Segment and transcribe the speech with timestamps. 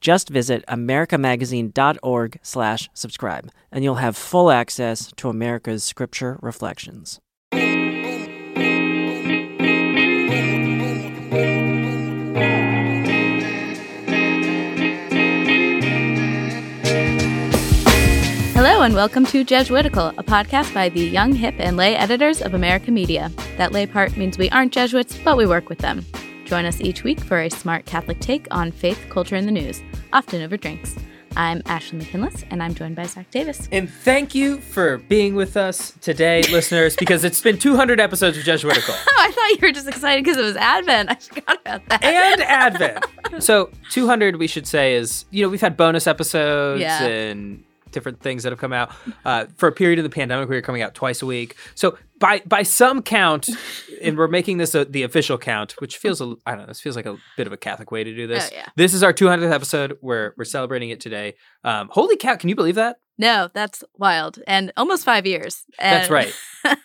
[0.00, 7.18] Just visit americamagazine.org slash subscribe, and you'll have full access to America's scripture reflections.
[18.54, 22.54] Hello and welcome to Jesuitical, a podcast by the young, hip, and lay editors of
[22.54, 23.32] America Media.
[23.56, 26.04] That lay part means we aren't Jesuits, but we work with them.
[26.48, 29.82] Join us each week for a smart Catholic take on faith, culture, and the news,
[30.14, 30.96] often over drinks.
[31.36, 33.68] I'm Ashley McKinless, and I'm joined by Zac Davis.
[33.70, 38.44] And thank you for being with us today, listeners, because it's been 200 episodes of
[38.44, 38.94] Jesuitical.
[39.10, 41.10] Oh, I thought you were just excited because it was Advent.
[41.10, 42.02] I forgot about that.
[42.04, 43.04] and Advent.
[43.42, 47.04] So 200, we should say, is, you know, we've had bonus episodes Yeah.
[47.04, 48.90] and different things that have come out.
[49.24, 51.56] Uh, for a period of the pandemic, we were coming out twice a week.
[51.74, 53.48] So by by some count,
[54.02, 56.80] and we're making this a, the official count, which feels, a, I don't know, this
[56.80, 58.50] feels like a bit of a Catholic way to do this.
[58.52, 58.66] Oh, yeah.
[58.76, 59.98] This is our 200th episode.
[60.00, 61.34] We're, we're celebrating it today.
[61.64, 62.96] Um, holy cow, can you believe that?
[63.18, 64.38] No, that's wild.
[64.46, 65.64] And almost five years.
[65.80, 66.32] And, That's right.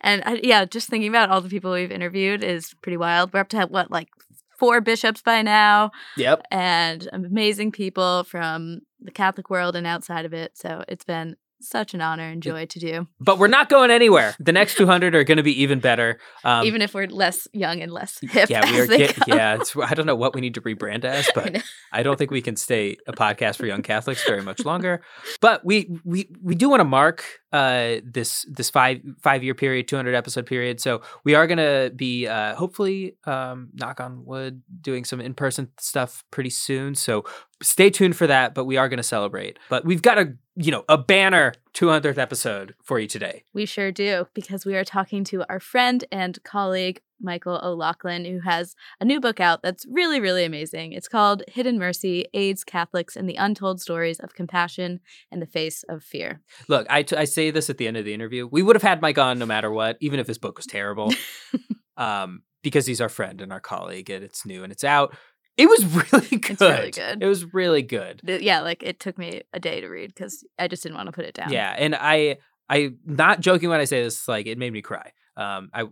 [0.00, 3.32] and I, yeah, just thinking about all the people we've interviewed is pretty wild.
[3.32, 4.08] We're up to what, like
[4.56, 6.42] four bishops by now, Yep.
[6.52, 10.56] and amazing people from the Catholic world and outside of it.
[10.56, 14.34] So it's been such an honor and joy to do, But we're not going anywhere.
[14.40, 16.18] The next 200 are going to be even better.
[16.44, 18.48] Um, even if we're less young and less hip.
[18.50, 18.86] yeah, we are.
[18.86, 21.60] Get, yeah, it's, I don't know what we need to rebrand as, but know.
[21.92, 25.02] I don't think we can stay a podcast for young Catholics very much longer.
[25.40, 29.88] But we we we do want to mark uh, this this five five year period,
[29.88, 30.80] two hundred episode period.
[30.80, 35.34] So we are going to be uh, hopefully, um, knock on wood, doing some in
[35.34, 36.94] person stuff pretty soon.
[36.94, 37.24] So
[37.62, 38.54] stay tuned for that.
[38.54, 39.58] But we are going to celebrate.
[39.68, 43.44] But we've got a you know a banner 200th episode for you today.
[43.54, 48.40] We sure do, because we are talking to our friend and colleague, Michael O'Loughlin, who
[48.40, 50.92] has a new book out that's really, really amazing.
[50.92, 55.00] It's called Hidden Mercy AIDS, Catholics, and the Untold Stories of Compassion
[55.30, 56.42] in the Face of Fear.
[56.68, 58.46] Look, I, t- I say this at the end of the interview.
[58.50, 61.12] We would have had Mike on no matter what, even if his book was terrible,
[61.96, 65.16] um, because he's our friend and our colleague, and it's new and it's out.
[65.56, 66.60] It was really good.
[66.60, 67.22] really good.
[67.22, 68.22] It was really good.
[68.24, 71.12] Yeah, like it took me a day to read because I just didn't want to
[71.12, 71.52] put it down.
[71.52, 72.38] Yeah, and I
[72.68, 74.26] I not joking when I say this.
[74.28, 75.12] Like it made me cry.
[75.36, 75.84] Um, I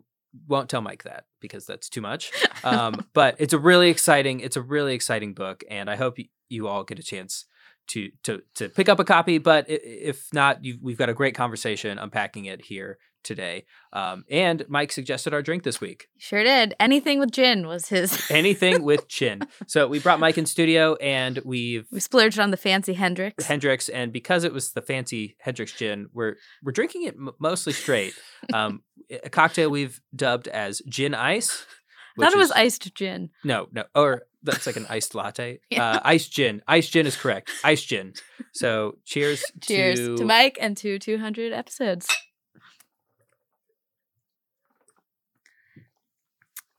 [0.46, 2.30] won't tell Mike that because that's too much.
[2.64, 4.40] Um, but it's a really exciting.
[4.40, 7.44] It's a really exciting book, and I hope y- you all get a chance
[7.88, 9.38] to to to pick up a copy.
[9.38, 13.64] But if not, you've, we've got a great conversation unpacking it here today.
[13.92, 16.08] Um, and Mike suggested our drink this week.
[16.18, 16.74] Sure did.
[16.78, 18.26] Anything with gin was his.
[18.30, 19.40] Anything with gin.
[19.66, 23.44] So we brought Mike in studio, and we've we splurged on the fancy Hendrick's.
[23.46, 27.72] Hendrick's, and because it was the fancy Hendrick's gin, we're we're drinking it m- mostly
[27.72, 28.14] straight.
[28.54, 31.64] Um, a cocktail we've dubbed as gin ice.
[32.16, 33.30] I thought it was is- iced gin.
[33.42, 35.58] No, no, or that's like an iced latte.
[35.70, 35.90] Yeah.
[35.92, 36.62] Uh, iced gin.
[36.68, 37.50] Iced gin is correct.
[37.64, 38.12] Iced gin.
[38.54, 39.42] So cheers.
[39.60, 42.06] Cheers to, to Mike and to 200 episodes.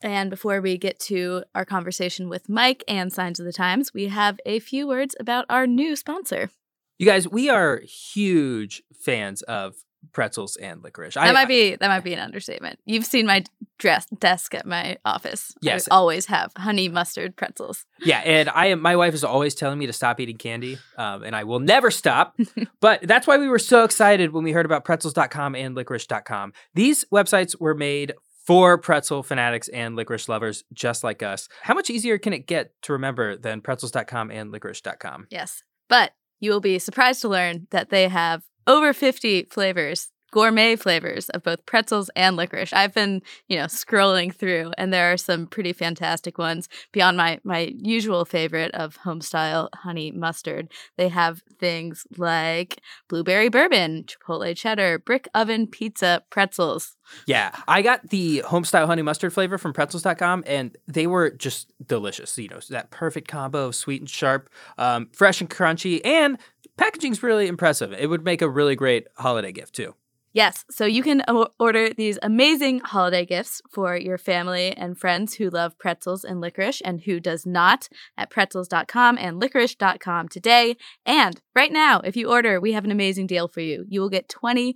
[0.02, 4.08] And before we get to our conversation with Mike and Signs of the Times, we
[4.08, 6.50] have a few words about our new sponsor.
[6.98, 9.76] You guys, we are huge fans of
[10.12, 11.16] pretzels and licorice.
[11.16, 12.80] That might be that might be an understatement.
[12.86, 13.44] You've seen my
[13.78, 15.54] dress desk at my office.
[15.62, 15.88] Yes.
[15.90, 17.86] I always have honey mustard pretzels.
[18.02, 18.82] Yeah, and I am.
[18.82, 21.92] My wife is always telling me to stop eating candy, um, and I will never
[21.92, 22.38] stop.
[22.82, 26.54] but that's why we were so excited when we heard about pretzels.com and licorice.com.
[26.74, 28.14] These websites were made
[28.50, 31.48] for pretzel fanatics and licorice lovers just like us.
[31.62, 35.28] How much easier can it get to remember than pretzels.com and licorice.com?
[35.30, 35.62] Yes.
[35.88, 41.30] But you will be surprised to learn that they have over 50 flavors, gourmet flavors
[41.30, 42.74] of both pretzels and licorice.
[42.74, 47.40] I've been, you know, scrolling through and there are some pretty fantastic ones beyond my
[47.44, 50.72] my usual favorite of homestyle honey mustard.
[50.98, 56.96] They have things like blueberry bourbon, chipotle cheddar, brick oven pizza pretzels.
[57.26, 62.38] Yeah, I got the homestyle honey mustard flavor from pretzels.com and they were just delicious.
[62.38, 66.38] You know, that perfect combo of sweet and sharp, um, fresh and crunchy, and
[66.78, 67.94] packaging's really impressive.
[67.94, 69.96] It would make a really great holiday gift too.
[70.32, 71.24] Yes, so you can
[71.60, 76.82] order these amazing holiday gifts for your family and friends who love pretzels and licorice
[76.82, 80.78] and who does not at pretzels.com and licorice.com today.
[81.06, 83.86] And right now, if you order, we have an amazing deal for you.
[83.90, 84.76] You will get 20%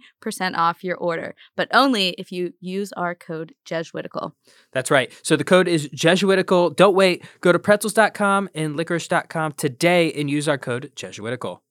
[0.55, 4.35] off your order, but only if you use our code Jesuitical.
[4.71, 5.11] That's right.
[5.21, 6.71] So the code is Jesuitical.
[6.71, 7.23] Don't wait.
[7.41, 11.62] Go to pretzels.com and licorice.com today and use our code Jesuitical.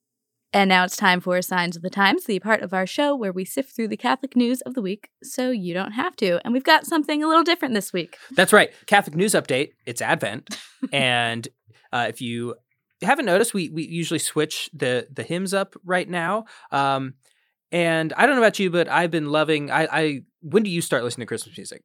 [0.52, 3.32] And now it's time for Signs of the Times, the part of our show where
[3.32, 6.40] we sift through the Catholic news of the week so you don't have to.
[6.44, 8.18] And we've got something a little different this week.
[8.32, 8.70] That's right.
[8.86, 9.70] Catholic news update.
[9.86, 10.58] It's Advent,
[10.92, 11.48] and
[11.92, 12.54] uh, if you
[13.00, 16.44] haven't noticed, we we usually switch the the hymns up right now.
[16.70, 17.14] Um,
[17.70, 19.70] and I don't know about you, but I've been loving.
[19.70, 21.82] I, I when do you start listening to Christmas music?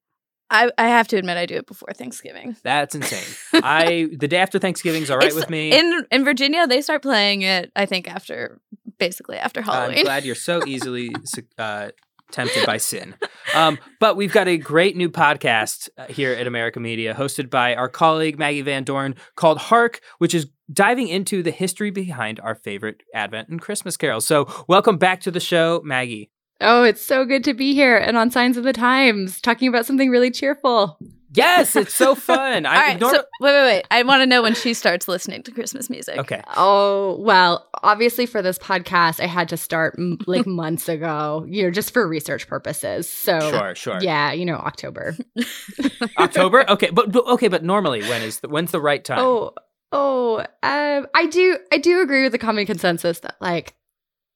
[0.49, 2.55] I, I have to admit, I do it before Thanksgiving.
[2.63, 3.35] That's insane.
[3.63, 5.71] I the day after Thanksgiving's all right It's- with me.
[5.77, 7.71] In in Virginia, they start playing it.
[7.75, 8.59] I think after
[8.97, 9.99] basically after Halloween.
[9.99, 11.11] I'm glad you're so easily
[11.57, 11.89] uh,
[12.31, 13.15] tempted by sin.
[13.53, 17.75] Um, but we've got a great new podcast uh, here at America Media, hosted by
[17.75, 22.55] our colleague Maggie Van Dorn, called Hark, which is diving into the history behind our
[22.55, 24.25] favorite Advent and Christmas carols.
[24.25, 26.29] So, welcome back to the show, Maggie.
[26.61, 29.85] Oh, it's so good to be here and on Signs of the Times talking about
[29.85, 30.97] something really cheerful.
[31.33, 32.65] Yes, it's so fun.
[32.65, 33.85] I All right, norma- so wait, wait, wait.
[33.91, 36.17] I want to know when she starts listening to Christmas music.
[36.17, 36.41] okay.
[36.55, 41.61] Oh, well, obviously for this podcast, I had to start m- like months ago, you
[41.63, 43.07] know, just for research purposes.
[43.07, 43.99] So, Sure, sure.
[44.01, 45.15] yeah, you know, October.
[46.17, 46.67] October.
[46.71, 49.19] Okay, but, but okay, but normally when is the, when's the right time?
[49.19, 49.51] Oh,
[49.91, 53.75] oh, um, I do, I do agree with the common consensus that like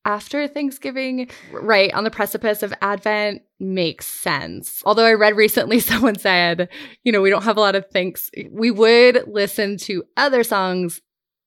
[0.06, 4.82] after Thanksgiving, right on the precipice of Advent makes sense.
[4.86, 6.70] Although I read recently someone said,
[7.04, 8.30] you know, we don't have a lot of thanks.
[8.50, 11.02] We would listen to other songs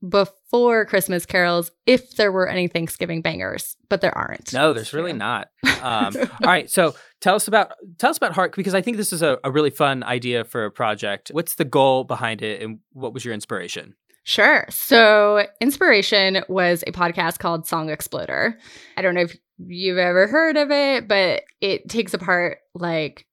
[0.08, 4.52] before Christmas carols if there were any Thanksgiving bangers, but there aren't.
[4.52, 5.48] No, there's really not.
[5.82, 9.12] Um, all right, so tell us about tell us about Hark because I think this
[9.12, 11.30] is a, a really fun idea for a project.
[11.32, 13.94] What's the goal behind it, and what was your inspiration?
[14.24, 14.64] Sure.
[14.70, 18.58] So, inspiration was a podcast called Song Exploder.
[18.96, 23.26] I don't know if you've ever heard of it, but it takes apart like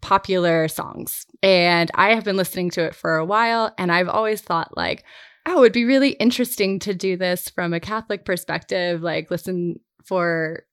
[0.00, 1.26] popular songs.
[1.42, 5.04] And I have been listening to it for a while, and I've always thought, like,
[5.44, 9.78] oh, it would be really interesting to do this from a Catholic perspective, like, listen
[10.04, 10.64] for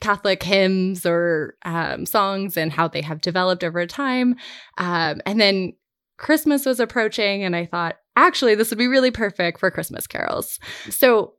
[0.00, 4.36] Catholic hymns or um, songs and how they have developed over time.
[4.78, 5.74] Um, and then
[6.20, 10.60] Christmas was approaching, and I thought, actually, this would be really perfect for Christmas carols.
[10.90, 11.32] So,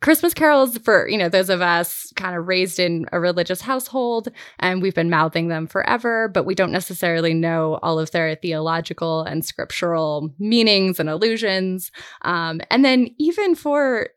[0.00, 4.28] Christmas carols for, you know, those of us kind of raised in a religious household
[4.58, 9.24] and we've been mouthing them forever, but we don't necessarily know all of their theological
[9.24, 11.92] and scriptural meanings and allusions.
[12.22, 14.08] Um, and then even for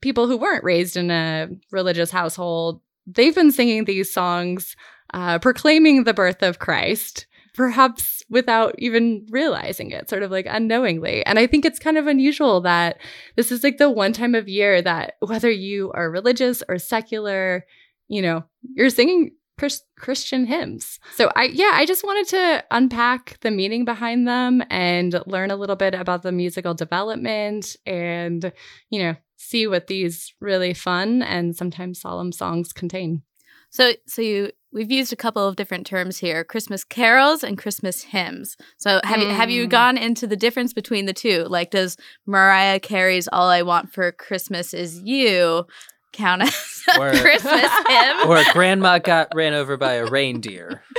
[0.00, 4.76] people who weren't raised in a religious household, they've been singing these songs
[5.12, 11.24] uh, proclaiming the birth of Christ perhaps without even realizing it, sort of like unknowingly.
[11.26, 12.98] And I think it's kind of unusual that
[13.36, 17.66] this is like the one time of year that whether you are religious or secular,
[18.08, 18.44] you know,
[18.74, 20.98] you're singing Chris- Christian hymns.
[21.14, 25.56] So I yeah, I just wanted to unpack the meaning behind them and learn a
[25.56, 28.50] little bit about the musical development and,
[28.90, 33.22] you know, see what these really fun and sometimes solemn songs contain.
[33.70, 38.02] So, so you we've used a couple of different terms here: Christmas carols and Christmas
[38.02, 38.56] hymns.
[38.78, 39.70] So, have you have you Mm.
[39.70, 41.44] gone into the difference between the two?
[41.44, 41.96] Like, does
[42.26, 45.66] Mariah Carey's "All I Want for Christmas Is You"
[46.12, 48.28] count as a Or- Christmas hymn?
[48.28, 50.82] Or grandma got ran over by a reindeer.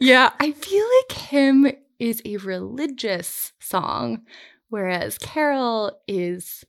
[0.00, 4.22] Yeah, I feel like hymn is a religious song,
[4.68, 6.62] whereas carol is,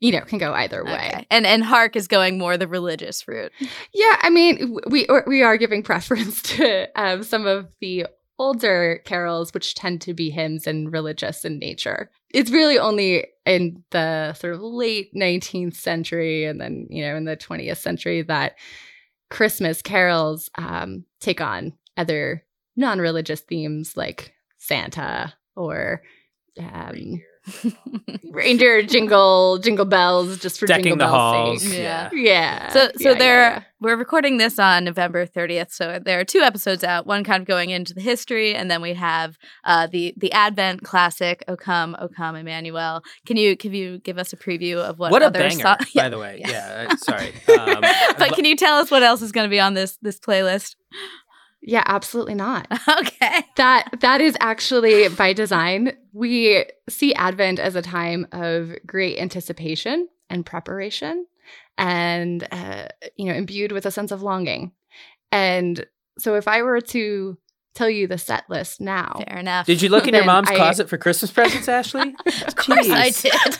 [0.00, 1.10] you know, can go either way.
[1.14, 1.26] Okay.
[1.30, 3.52] And and hark is going more the religious route.
[3.94, 8.06] Yeah, I mean, we we are giving preference to um, some of the
[8.38, 12.10] older carols, which tend to be hymns and religious in nature.
[12.30, 17.24] It's really only in the sort of late 19th century and then, you know, in
[17.24, 18.56] the 20th century that
[19.30, 22.44] Christmas carols um, take on other
[22.76, 26.02] non religious themes like Santa or
[26.58, 27.35] um, reindeer
[28.86, 31.62] jingle, jingle bells, just for Decking jingle the bells' halls.
[31.62, 31.78] sake.
[31.82, 32.10] Yeah.
[32.12, 32.68] Yeah.
[32.72, 33.62] So so Yeah, there yeah, yeah.
[33.80, 35.70] we're recording this on November 30th.
[35.72, 38.82] So there are two episodes out, one kind of going into the history and then
[38.82, 43.02] we have uh, the the Advent classic O Come O Come Emmanuel.
[43.26, 46.08] Can you can you give us a preview of what, What a banger, so- by
[46.08, 46.38] the way.
[46.40, 46.84] yeah.
[46.86, 47.32] Yeah, uh, sorry.
[47.58, 47.80] Um,
[48.18, 50.74] but can you tell us what else is going to be on this this playlist?
[51.68, 52.68] Yeah, absolutely not.
[53.00, 53.42] okay.
[53.56, 55.96] That that is actually by design.
[56.12, 61.26] We see Advent as a time of great anticipation and preparation,
[61.76, 64.70] and uh, you know, imbued with a sense of longing.
[65.32, 65.84] And
[66.18, 67.36] so if I were to
[67.74, 69.66] tell you the set list now, Fair enough.
[69.66, 72.14] Did you look in your mom's I- closet for Christmas presents, Ashley?
[72.46, 73.58] Of course I did.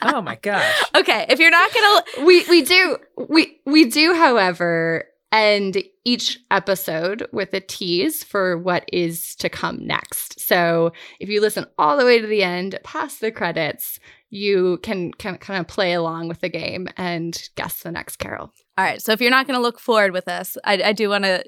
[0.00, 0.82] Oh my gosh.
[0.96, 2.96] okay, if you're not gonna we we do
[3.28, 9.84] we we do however end each episode with a tease for what is to come
[9.86, 13.98] next so if you listen all the way to the end past the credits
[14.30, 18.52] you can, can kind of play along with the game and guess the next carol
[18.78, 19.02] All right.
[19.02, 21.44] So if you're not going to look forward with us, I, I do want to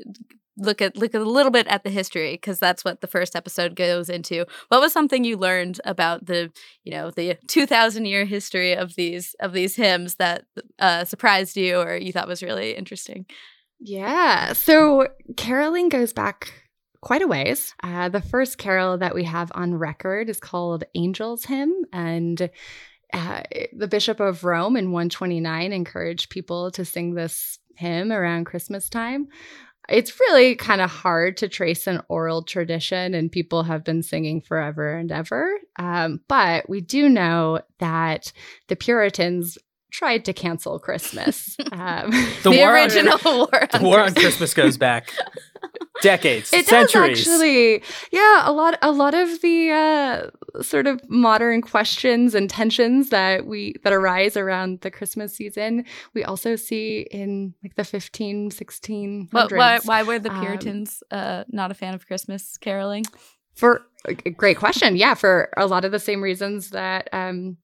[0.57, 3.75] look at look a little bit at the history because that's what the first episode
[3.75, 4.47] goes into.
[4.69, 6.53] What was something you learned about the
[6.85, 10.45] you know the 2,000 year history of these of these hymns that
[10.79, 13.27] uh, surprised you or you thought was really interesting?
[13.81, 16.53] Yeah so caroling goes back
[17.01, 21.45] quite a ways uh, the first carol that we have on record is called angel's
[21.45, 22.51] hymn and
[23.15, 28.89] uh, the Bishop of Rome in 129 encouraged people to sing this hymn around Christmas
[28.89, 29.29] time.
[29.89, 34.41] It's really kind of hard to trace an oral tradition, and people have been singing
[34.41, 35.49] forever and ever.
[35.79, 38.33] Um, but we do know that
[38.69, 39.59] the Puritans
[39.95, 41.57] tried to cancel Christmas.
[41.73, 43.69] um, The, the war original on, war.
[43.73, 45.13] the war on Christmas goes back
[46.03, 47.25] decades, it centuries.
[47.25, 52.51] does actually yeah a lot a lot of the uh, sort of modern questions and
[52.51, 55.85] tensions that we that arise around the christmas season
[56.15, 61.45] we also see in like the 15 16 What, why, why were the Puritans uh,
[61.49, 63.05] not a fan of Christmas caroling?
[63.55, 63.83] for
[64.37, 67.57] great question yeah for a lot of the same reasons that um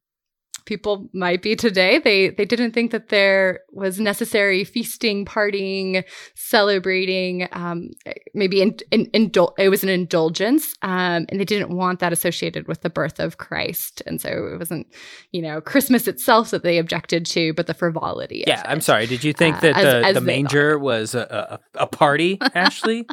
[0.64, 7.48] people might be today they they didn't think that there was necessary feasting partying celebrating
[7.52, 7.90] um
[8.34, 12.66] maybe in, in, indul- it was an indulgence um and they didn't want that associated
[12.68, 14.86] with the birth of christ and so it wasn't
[15.32, 19.06] you know christmas itself that they objected to but the frivolity of Yeah, I'm sorry.
[19.06, 22.38] Did you think Uh, that as- the, as the manger was a, a, a party,
[22.54, 23.06] Ashley?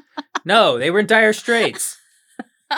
[0.45, 1.97] no, they were in dire straits.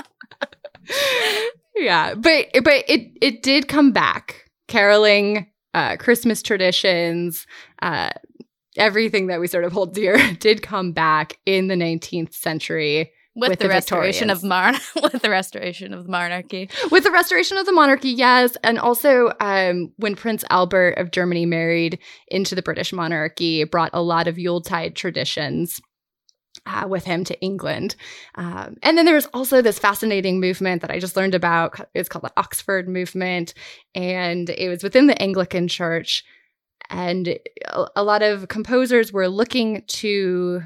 [1.76, 4.49] yeah, but but it it did come back.
[4.70, 7.46] Caroling, uh, Christmas traditions,
[7.82, 8.10] uh,
[8.78, 13.50] everything that we sort of hold dear did come back in the 19th century With,
[13.50, 16.70] With the, the restoration of mon- with the restoration of the monarchy.
[16.92, 18.10] with the restoration of the monarchy.
[18.10, 22.00] Yes, and also um, when Prince Albert of Germany married
[22.30, 25.80] into the British monarchy, brought a lot of Yuletide traditions.
[26.66, 27.96] Uh, with him to England.
[28.36, 31.80] Um, and then there was also this fascinating movement that I just learned about.
[31.96, 33.54] It's called the Oxford movement.
[33.96, 36.24] And it was within the Anglican Church.
[36.90, 37.38] And
[37.96, 40.64] a, lot of composers were looking to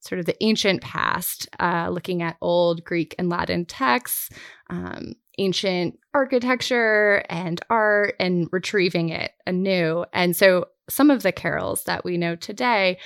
[0.00, 4.30] sort of the ancient past, uh, looking at old Greek and Latin texts,
[4.68, 10.04] um, ancient architecture and art, and retrieving it anew.
[10.12, 12.98] And so some of the carols that we know today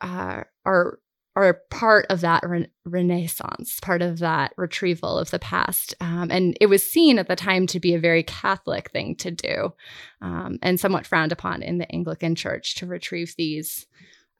[0.00, 0.98] uh, are
[1.42, 5.94] are part of that re- renaissance, part of that retrieval of the past.
[6.00, 9.30] Um, and it was seen at the time to be a very Catholic thing to
[9.30, 9.72] do
[10.20, 13.86] um, and somewhat frowned upon in the Anglican Church to retrieve these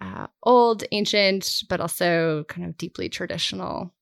[0.00, 3.92] uh, old, ancient, but also kind of deeply traditional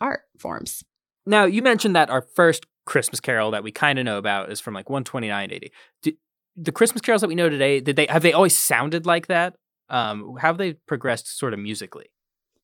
[0.00, 0.84] art forms.
[1.26, 4.60] Now, you mentioned that our first Christmas carol that we kind of know about is
[4.60, 5.70] from like 129 AD.
[6.02, 6.12] Do,
[6.56, 9.54] the Christmas carols that we know today, did they have they always sounded like that?
[9.90, 12.06] Um, how have they progressed sort of musically?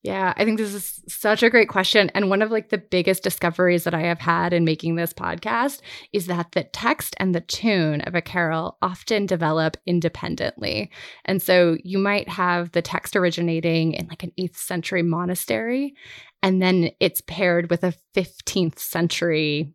[0.07, 2.13] Yeah, I think this is such a great question.
[2.15, 5.81] And one of like the biggest discoveries that I have had in making this podcast
[6.13, 10.93] is that the text and the tune of a carol often develop independently.
[11.25, 15.97] And so you might have the text originating in like an 8th century monastery,
[16.41, 19.75] and then it's paired with a 15th century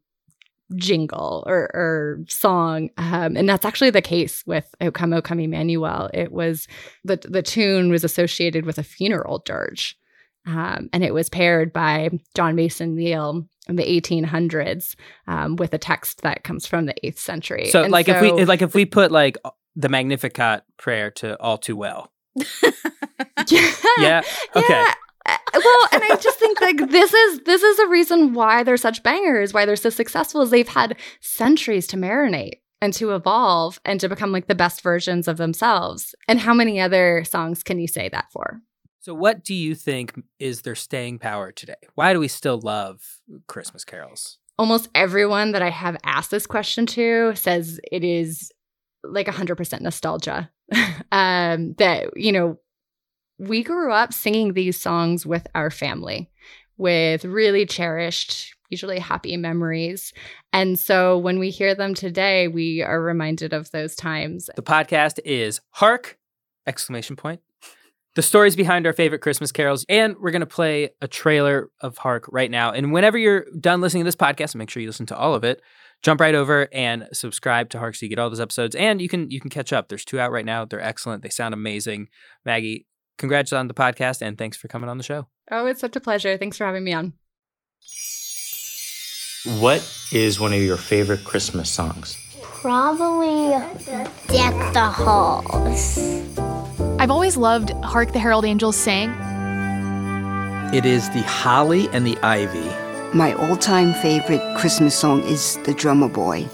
[0.76, 2.90] jingle or, or song.
[2.98, 6.10] Um, and that's actually the case with O Come, O Come Emmanuel.
[6.14, 6.68] It was
[7.04, 9.98] the, the tune was associated with a funeral dirge.
[10.48, 14.96] Um, and it was paired by John Mason Neale in the 1800s
[15.28, 17.68] um, with a text that comes from the 8th century.
[17.68, 19.38] So, And like if we like if we put like
[19.76, 22.12] the Magnificat prayer to all too well.
[23.48, 24.22] yeah, Yeah.
[24.56, 24.68] Okay.
[24.70, 24.94] Yeah.
[25.26, 28.78] Uh, well, and I just think like this is this is a reason why they're
[28.78, 33.80] such bangers, why they're so successful is they've had centuries to marinate and to evolve
[33.86, 36.16] and to become like the best versions of themselves.
[36.28, 38.62] And how many other songs can you say that for?
[39.02, 41.76] So, what do you think is their staying power today?
[41.96, 43.02] Why do we still love
[43.48, 44.38] Christmas carols?
[44.60, 48.52] Almost everyone that I have asked this question to says it is
[49.04, 50.50] like 100% nostalgia.
[51.12, 52.58] um that you know
[53.42, 56.30] we grew up singing these songs with our family
[56.78, 60.14] with really cherished usually happy memories
[60.54, 65.20] and so when we hear them today we are reminded of those times The podcast
[65.26, 66.18] is Hark!
[66.68, 67.42] Exclamation point.
[68.16, 71.98] the stories behind our favorite Christmas carols, and we're going to play a trailer of
[71.98, 72.72] Hark right now.
[72.72, 75.44] And whenever you're done listening to this podcast, make sure you listen to all of
[75.44, 75.62] it.
[76.04, 79.08] Jump right over and subscribe to Hark so you get all those episodes, and you
[79.08, 79.88] can you can catch up.
[79.88, 80.66] There's two out right now.
[80.66, 81.24] They're excellent.
[81.24, 82.10] They sound amazing.
[82.46, 82.86] Maggie,
[83.22, 85.28] congrats on the podcast, and thanks for coming on the show.
[85.50, 86.38] Oh, it's such a pleasure.
[86.38, 87.14] Thanks for having me on.
[89.60, 92.18] What is one of your favorite Christmas songs?
[92.42, 93.52] Probably
[94.28, 95.98] Deck the Halls.
[97.00, 99.10] I've always loved Hark the Herald Angels Sing.
[100.74, 102.70] It is the holly and the ivy.
[103.16, 106.48] My all time favorite Christmas song is The Drummer Boy.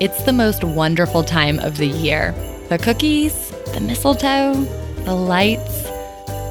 [0.00, 2.32] It's the most wonderful time of the year.
[2.68, 5.84] The cookies, the mistletoe, the lights.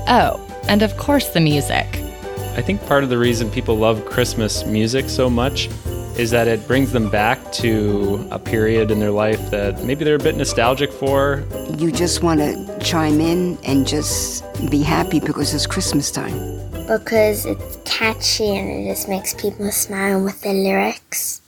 [0.08, 1.88] Oh, and of course, the music.
[2.56, 5.70] I think part of the reason people love Christmas music so much
[6.18, 10.16] is that it brings them back to a period in their life that maybe they're
[10.16, 11.44] a bit nostalgic for.
[11.78, 16.38] You just want to chime in and just be happy because it's Christmas time.
[16.86, 21.42] Because it's catchy and it just makes people smile with the lyrics.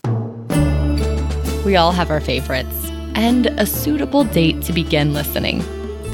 [1.64, 5.64] We all have our favorites and a suitable date to begin listening.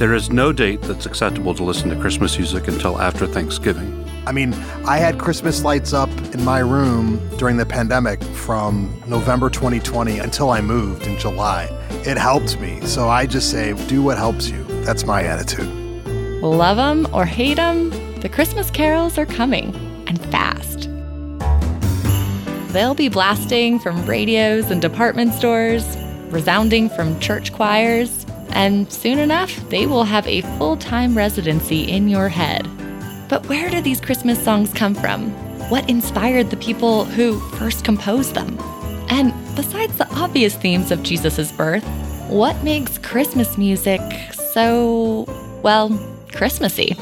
[0.01, 4.03] There is no date that's acceptable to listen to Christmas music until after Thanksgiving.
[4.25, 4.51] I mean,
[4.84, 10.50] I had Christmas lights up in my room during the pandemic from November 2020 until
[10.50, 11.65] I moved in July.
[12.03, 12.81] It helped me.
[12.81, 14.63] So I just say, do what helps you.
[14.84, 15.70] That's my attitude.
[16.41, 17.91] Love them or hate them,
[18.22, 19.75] the Christmas carols are coming
[20.08, 20.89] and fast.
[22.74, 25.86] They'll be blasting from radios and department stores,
[26.31, 28.21] resounding from church choirs,
[28.53, 32.67] and soon enough, they will have a full time residency in your head.
[33.29, 35.31] But where do these Christmas songs come from?
[35.70, 38.58] What inspired the people who first composed them?
[39.10, 41.86] And besides the obvious themes of Jesus' birth,
[42.27, 44.01] what makes Christmas music
[44.34, 45.25] so,
[45.63, 45.89] well,
[46.31, 46.96] Christmassy?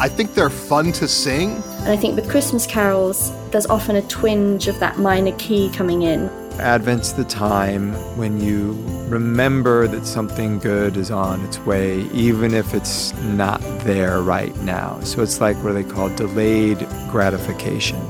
[0.00, 1.62] I think they're fun to sing.
[1.80, 6.02] And I think with Christmas carols, there's often a twinge of that minor key coming
[6.02, 6.30] in.
[6.60, 8.72] Advent's the time when you
[9.08, 14.98] remember that something good is on its way, even if it's not there right now.
[15.00, 16.78] So it's like what they call delayed
[17.10, 18.00] gratification.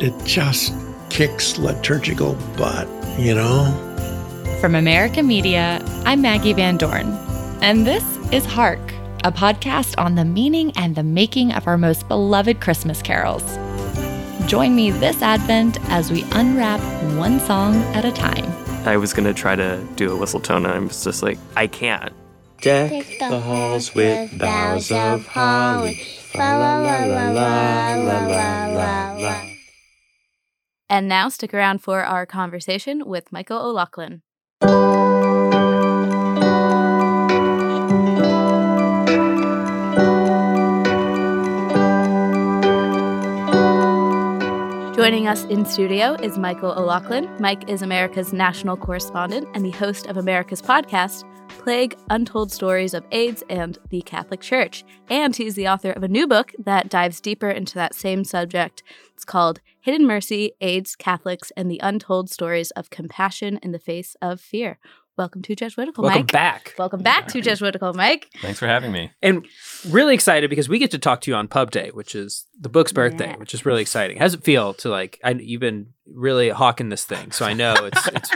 [0.00, 0.72] It just
[1.10, 3.66] kicks liturgical butt, you know?
[4.60, 7.12] From America Media, I'm Maggie Van Dorn,
[7.62, 8.80] and this is Hark,
[9.24, 13.58] a podcast on the meaning and the making of our most beloved Christmas carols.
[14.48, 16.80] Join me this Advent as we unwrap
[17.18, 18.50] one song at a time.
[18.88, 21.66] I was gonna try to do a whistle tone, and I was just like, I
[21.66, 22.14] can't.
[22.62, 26.00] Deck the halls with boughs of holly.
[26.34, 29.50] La la la la la la la la.
[30.88, 34.22] And now stick around for our conversation with Michael O'Loughlin.
[45.08, 47.34] Joining us in studio is Michael O'Loughlin.
[47.40, 53.06] Mike is America's national correspondent and the host of America's podcast, Plague Untold Stories of
[53.10, 54.84] AIDS and the Catholic Church.
[55.08, 58.82] And he's the author of a new book that dives deeper into that same subject.
[59.14, 64.14] It's called Hidden Mercy AIDS, Catholics, and the Untold Stories of Compassion in the Face
[64.20, 64.78] of Fear.
[65.18, 66.32] Welcome to Jesuitical, Welcome Mike.
[66.32, 66.74] back.
[66.78, 68.30] Welcome back to Jesuitical, Mike.
[68.40, 69.10] Thanks for having me.
[69.20, 69.44] And
[69.88, 72.68] really excited because we get to talk to you on Pub Day, which is the
[72.68, 73.36] book's birthday, Yeah.
[73.36, 74.18] which is really exciting.
[74.18, 75.18] How does it feel to like?
[75.24, 78.30] I, you've been really hawking this thing, so I know it's it's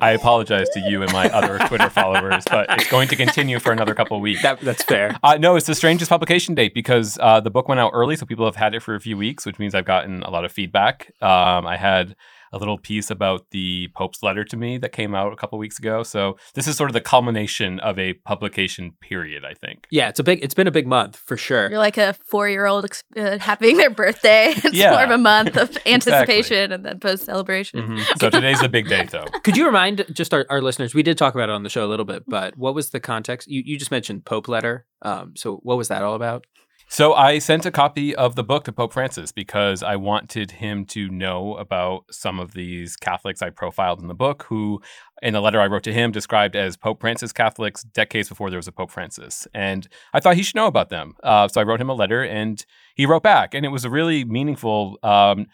[0.00, 3.70] I apologize to you and my other Twitter followers, but it's going to continue for
[3.70, 4.40] another couple of weeks.
[4.42, 5.16] that, that's fair.
[5.22, 8.24] Uh, no, it's the strangest publication date because uh, the book went out early, so
[8.24, 10.52] people have had it for a few weeks, which means I've gotten a lot of
[10.52, 11.12] feedback.
[11.20, 12.16] Um, I had
[12.52, 15.78] a little piece about the Pope's letter to me that came out a couple weeks
[15.78, 16.02] ago.
[16.02, 19.86] So this is sort of the culmination of a publication period, I think.
[19.90, 20.42] Yeah, it's a big.
[20.42, 21.68] It's been a big month for sure.
[21.70, 24.52] You're like a four year old uh, having their birthday.
[24.64, 24.90] It's Yeah.
[24.92, 27.80] more of a month of anticipation and then post celebration.
[27.82, 28.18] Mhm.
[28.20, 29.24] So today's a big day, though.
[29.44, 30.94] Could you remind just our, our listeners?
[30.94, 33.00] We did talk about it on the show a little bit, but what was the
[33.00, 33.48] context?
[33.48, 34.86] You you just mentioned Pope letter.
[35.02, 36.46] Um, so what was that all about?
[36.88, 40.84] So I sent a copy of the book to Pope Francis because I wanted him
[40.86, 44.80] to know about some of these Catholics I profiled in the book, who,
[45.20, 48.58] in a letter I wrote to him, described as Pope Francis Catholics decades before there
[48.58, 49.48] was a Pope Francis.
[49.52, 51.16] And I thought he should know about them.
[51.24, 53.90] Uh, so I wrote him a letter, and he wrote back, and it was a
[53.90, 54.98] really meaningful.
[55.02, 55.48] Um,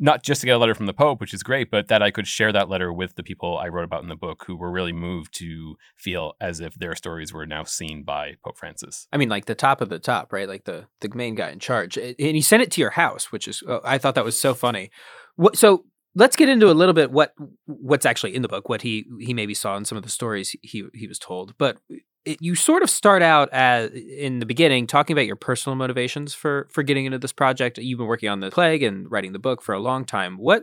[0.00, 2.10] not just to get a letter from the Pope, which is great, but that I
[2.10, 4.70] could share that letter with the people I wrote about in the book who were
[4.70, 9.06] really moved to feel as if their stories were now seen by Pope Francis.
[9.12, 10.48] I mean, like the top of the top, right?
[10.48, 13.46] Like the the main guy in charge, and he sent it to your house, which
[13.46, 14.90] is uh, I thought that was so funny.
[15.36, 15.84] What so?
[16.16, 17.34] Let's get into a little bit what
[17.66, 20.56] what's actually in the book, what he he maybe saw in some of the stories
[20.62, 21.54] he he was told.
[21.56, 21.78] But
[22.24, 26.34] it, you sort of start out as in the beginning talking about your personal motivations
[26.34, 27.78] for for getting into this project.
[27.78, 30.36] You've been working on the plague and writing the book for a long time.
[30.36, 30.62] What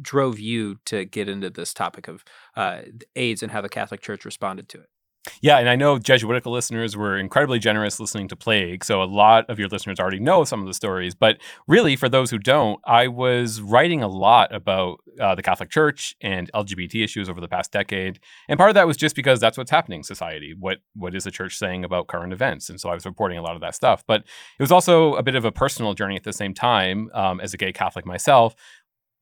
[0.00, 2.24] drove you to get into this topic of
[2.56, 2.82] uh,
[3.16, 4.88] AIDS and how the Catholic Church responded to it?
[5.40, 9.48] Yeah, and I know Jesuitical listeners were incredibly generous listening to Plague, so a lot
[9.48, 11.14] of your listeners already know some of the stories.
[11.14, 15.70] But really, for those who don't, I was writing a lot about uh, the Catholic
[15.70, 19.40] Church and LGBT issues over the past decade, and part of that was just because
[19.40, 20.54] that's what's happening in society.
[20.58, 22.68] What what is the church saying about current events?
[22.68, 24.04] And so I was reporting a lot of that stuff.
[24.06, 24.20] But
[24.58, 27.10] it was also a bit of a personal journey at the same time.
[27.14, 28.54] Um, as a gay Catholic myself,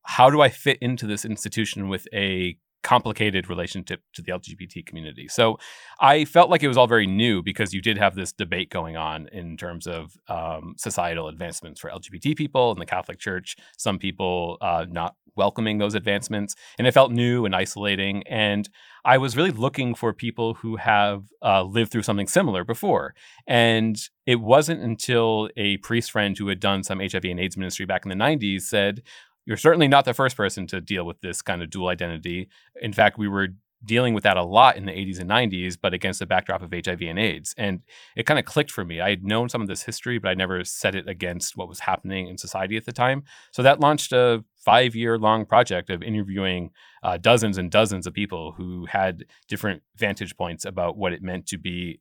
[0.05, 5.29] how do I fit into this institution with a complicated relationship to the LGBT community.
[5.29, 5.59] So
[6.01, 8.97] I felt like it was all very new because you did have this debate going
[8.97, 13.99] on in terms of um, societal advancements for LGBT people in the Catholic Church, some
[13.99, 16.55] people uh, not welcoming those advancements.
[16.79, 18.23] And it felt new and isolating.
[18.27, 18.68] And
[19.05, 23.14] I was really looking for people who have uh, lived through something similar before.
[23.47, 27.87] And it wasn't until a priest friend who had done some HIV and AIDS ministry
[27.87, 29.03] back in the 90s said,
[29.44, 32.48] you're certainly not the first person to deal with this kind of dual identity.
[32.81, 33.48] In fact, we were
[33.85, 36.72] dealing with that a lot in the 80s and 90s, but against the backdrop of
[36.72, 37.55] HIV and AIDS.
[37.59, 37.81] And
[38.16, 39.00] it kind of clicked for me.
[39.00, 41.81] I had known some of this history, but I never set it against what was
[41.81, 43.24] happening in society at the time.
[43.50, 46.70] So that launched a five year long project of interviewing
[47.02, 51.46] uh, dozens and dozens of people who had different vantage points about what it meant
[51.48, 52.00] to be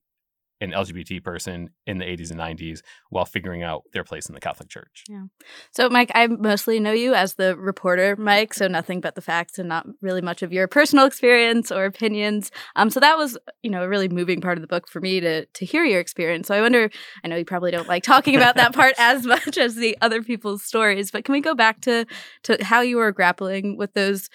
[0.62, 4.39] an LGBT person in the 80s and 90s while figuring out their place in the
[4.39, 5.04] Catholic Church.
[5.10, 5.24] Yeah.
[5.71, 9.58] So, Mike, I mostly know you as the reporter, Mike, so nothing but the facts
[9.58, 12.52] and not really much of your personal experience or opinions.
[12.76, 15.19] Um, so that was, you know, a really moving part of the book for me
[15.19, 16.47] to to hear your experience.
[16.47, 16.89] So I wonder,
[17.24, 20.21] I know you probably don't like talking about that part as much as the other
[20.21, 22.06] people's stories, but can we go back to
[22.43, 24.30] to how you were grappling with those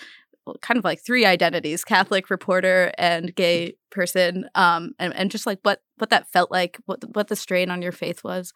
[0.60, 5.58] kind of like three identities catholic reporter and gay person um and, and just like
[5.62, 8.52] what what that felt like what what the strain on your faith was.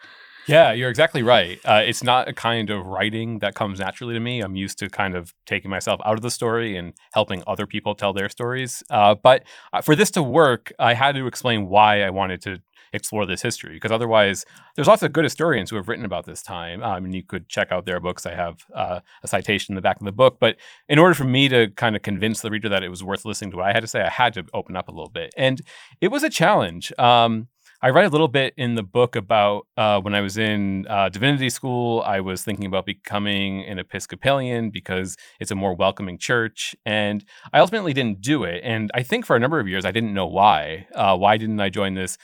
[0.47, 1.59] Yeah you're exactly right.
[1.65, 4.41] Uh, it's not a kind of writing that comes naturally to me.
[4.41, 7.95] I'm used to kind of taking myself out of the story and helping other people
[7.95, 8.83] tell their stories.
[8.91, 12.61] Uh, but uh, for this to work i had to explain why i wanted to
[12.93, 16.43] explore this history because otherwise there's lots of good historians who have written about this
[16.43, 19.77] time um, and you could check out their books i have uh, a citation in
[19.77, 20.57] the back of the book but
[20.89, 23.51] in order for me to kind of convince the reader that it was worth listening
[23.51, 25.61] to what i had to say i had to open up a little bit and
[26.01, 27.49] it was a challenge um,
[27.83, 31.09] I write a little bit in the book about uh, when I was in uh,
[31.09, 32.03] divinity school.
[32.03, 37.25] I was thinking about becoming an Episcopalian because it's a more welcoming church, and
[37.55, 38.61] I ultimately didn't do it.
[38.63, 40.89] And I think for a number of years I didn't know why.
[40.95, 42.19] Uh, why didn't I join this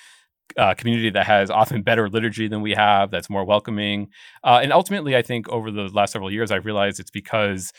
[0.57, 4.09] uh, community that has often better liturgy than we have, that's more welcoming.
[4.45, 7.73] Uh, and ultimately, I think over the last several years, I've realized it's because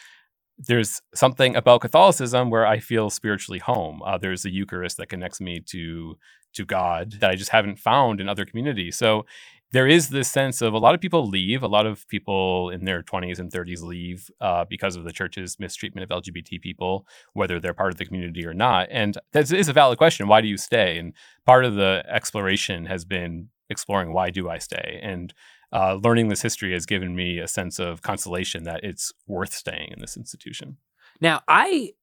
[0.58, 4.02] there's something about Catholicism where I feel spiritually home.
[4.04, 6.18] Uh, there's a Eucharist that connects me to
[6.54, 8.98] to God that I just haven't found in other communities.
[8.98, 9.26] So
[9.72, 11.62] there is this sense of a lot of people leave.
[11.62, 15.60] A lot of people in their 20s and 30s leave uh, because of the church's
[15.60, 18.88] mistreatment of LGBT people, whether they're part of the community or not.
[18.90, 20.28] And that is a valid question.
[20.28, 20.98] Why do you stay?
[20.98, 21.14] And
[21.46, 25.00] part of the exploration has been exploring why do I stay?
[25.04, 25.34] And
[25.74, 29.92] uh, learning this history has given me a sense of consolation that it's worth staying
[29.92, 30.78] in this institution.
[31.20, 31.94] Now, I,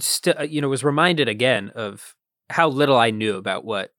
[0.00, 2.16] st- you know, was reminded again of
[2.48, 3.92] how little I knew about what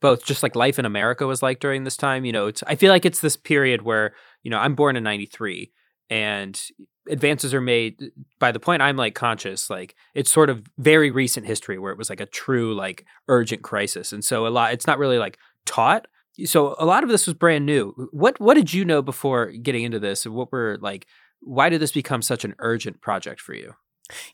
[0.00, 2.24] both just like life in America was like during this time.
[2.24, 5.02] You know, it's I feel like it's this period where, you know, I'm born in
[5.02, 5.72] 93
[6.08, 6.60] and
[7.08, 8.00] advances are made
[8.38, 11.98] by the point I'm like conscious, like it's sort of very recent history where it
[11.98, 14.12] was like a true like urgent crisis.
[14.12, 16.06] And so a lot it's not really like taught.
[16.44, 17.92] So a lot of this was brand new.
[18.12, 20.24] What what did you know before getting into this?
[20.24, 21.06] And what were like
[21.42, 23.74] why did this become such an urgent project for you?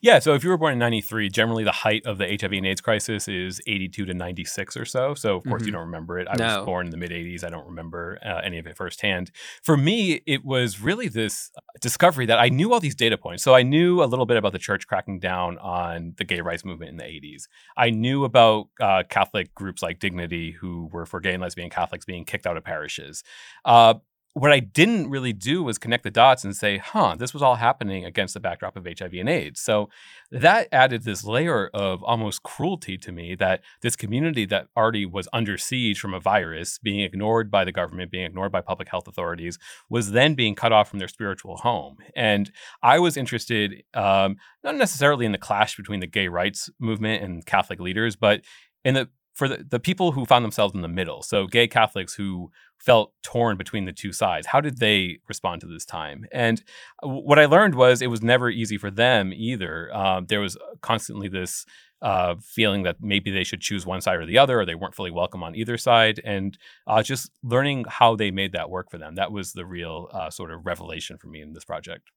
[0.01, 2.65] Yeah, so if you were born in 93, generally the height of the HIV and
[2.65, 5.13] AIDS crisis is 82 to 96 or so.
[5.13, 5.67] So, of course, mm-hmm.
[5.67, 6.27] you don't remember it.
[6.29, 6.57] I no.
[6.57, 7.43] was born in the mid 80s.
[7.43, 9.31] I don't remember uh, any of it firsthand.
[9.63, 13.43] For me, it was really this discovery that I knew all these data points.
[13.43, 16.65] So, I knew a little bit about the church cracking down on the gay rights
[16.65, 17.47] movement in the 80s.
[17.75, 22.05] I knew about uh, Catholic groups like Dignity, who were for gay and lesbian Catholics
[22.05, 23.23] being kicked out of parishes.
[23.65, 23.95] Uh,
[24.37, 27.55] what I didn't really do was connect the dots and say, huh, this was all
[27.55, 29.59] happening against the backdrop of HIV and AIDS.
[29.59, 29.89] So
[30.29, 35.27] that added this layer of almost cruelty to me that this community that already was
[35.33, 39.07] under siege from a virus, being ignored by the government, being ignored by public health
[39.07, 39.57] authorities,
[39.89, 41.97] was then being cut off from their spiritual home.
[42.15, 42.51] And
[42.83, 47.43] I was interested, um, not necessarily in the clash between the gay rights movement and
[47.43, 48.41] Catholic leaders, but
[48.85, 52.15] in the for the, the people who found themselves in the middle, so gay Catholics
[52.15, 56.25] who felt torn between the two sides, how did they respond to this time?
[56.31, 56.63] And
[57.03, 59.95] what I learned was it was never easy for them either.
[59.95, 61.67] Um, there was constantly this
[62.01, 64.95] uh, feeling that maybe they should choose one side or the other, or they weren't
[64.95, 68.97] fully welcome on either side, and uh, just learning how they made that work for
[68.97, 69.13] them.
[69.15, 72.09] That was the real uh, sort of revelation for me in this project.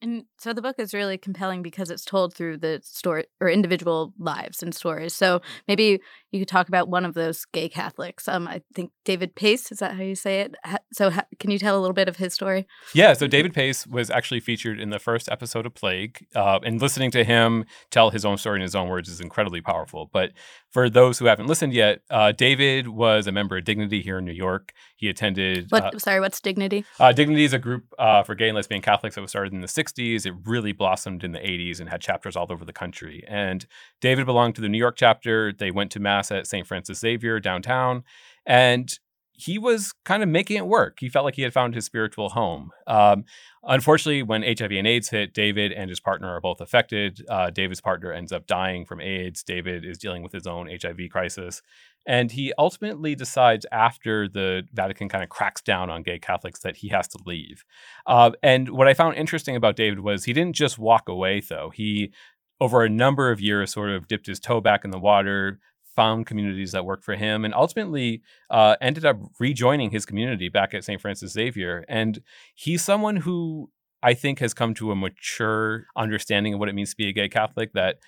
[0.00, 4.12] And so the book is really compelling because it's told through the story or individual
[4.18, 5.14] lives and stories.
[5.14, 8.28] So maybe you could talk about one of those gay Catholics.
[8.28, 10.54] Um, I think David Pace is that how you say it?
[10.92, 12.66] So ha- can you tell a little bit of his story?
[12.92, 13.14] Yeah.
[13.14, 17.10] So David Pace was actually featured in the first episode of Plague, uh, and listening
[17.12, 20.08] to him tell his own story in his own words is incredibly powerful.
[20.12, 20.32] But
[20.74, 24.24] for those who haven't listened yet, uh, David was a member of Dignity here in
[24.24, 24.72] New York.
[24.96, 25.70] He attended.
[25.70, 25.94] What?
[25.94, 26.84] Uh, sorry, what's Dignity?
[26.98, 29.60] uh, Dignity is a group uh, for gay and lesbian Catholics that was started in
[29.60, 30.26] the 60s.
[30.26, 33.22] It really blossomed in the 80s and had chapters all over the country.
[33.28, 33.64] And
[34.00, 35.52] David belonged to the New York chapter.
[35.52, 36.66] They went to Mass at St.
[36.66, 38.02] Francis Xavier downtown.
[38.44, 38.98] And
[39.36, 40.98] he was kind of making it work.
[41.00, 42.70] He felt like he had found his spiritual home.
[42.86, 43.24] Um,
[43.64, 47.24] unfortunately, when HIV and AIDS hit, David and his partner are both affected.
[47.28, 49.42] Uh, David's partner ends up dying from AIDS.
[49.42, 51.62] David is dealing with his own HIV crisis.
[52.06, 56.76] And he ultimately decides after the Vatican kind of cracks down on gay Catholics that
[56.76, 57.64] he has to leave.
[58.06, 61.72] Uh, and what I found interesting about David was he didn't just walk away, though.
[61.74, 62.12] He,
[62.60, 65.58] over a number of years, sort of dipped his toe back in the water,
[65.94, 70.74] found communities that worked for him, and ultimately uh, ended up rejoining his community back
[70.74, 71.00] at St.
[71.00, 71.84] Francis Xavier.
[71.88, 72.20] And
[72.54, 73.70] he's someone who
[74.02, 77.12] I think has come to a mature understanding of what it means to be a
[77.12, 77.98] gay Catholic that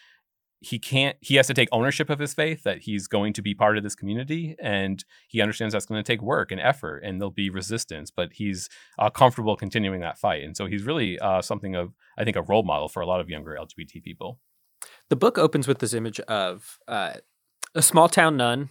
[0.60, 3.54] he can't he has to take ownership of his faith that he's going to be
[3.54, 7.20] part of this community and he understands that's going to take work and effort and
[7.20, 8.68] there'll be resistance but he's
[8.98, 12.42] uh, comfortable continuing that fight and so he's really uh, something of i think a
[12.42, 14.38] role model for a lot of younger lgbt people
[15.10, 17.14] the book opens with this image of uh,
[17.76, 18.70] a small town nun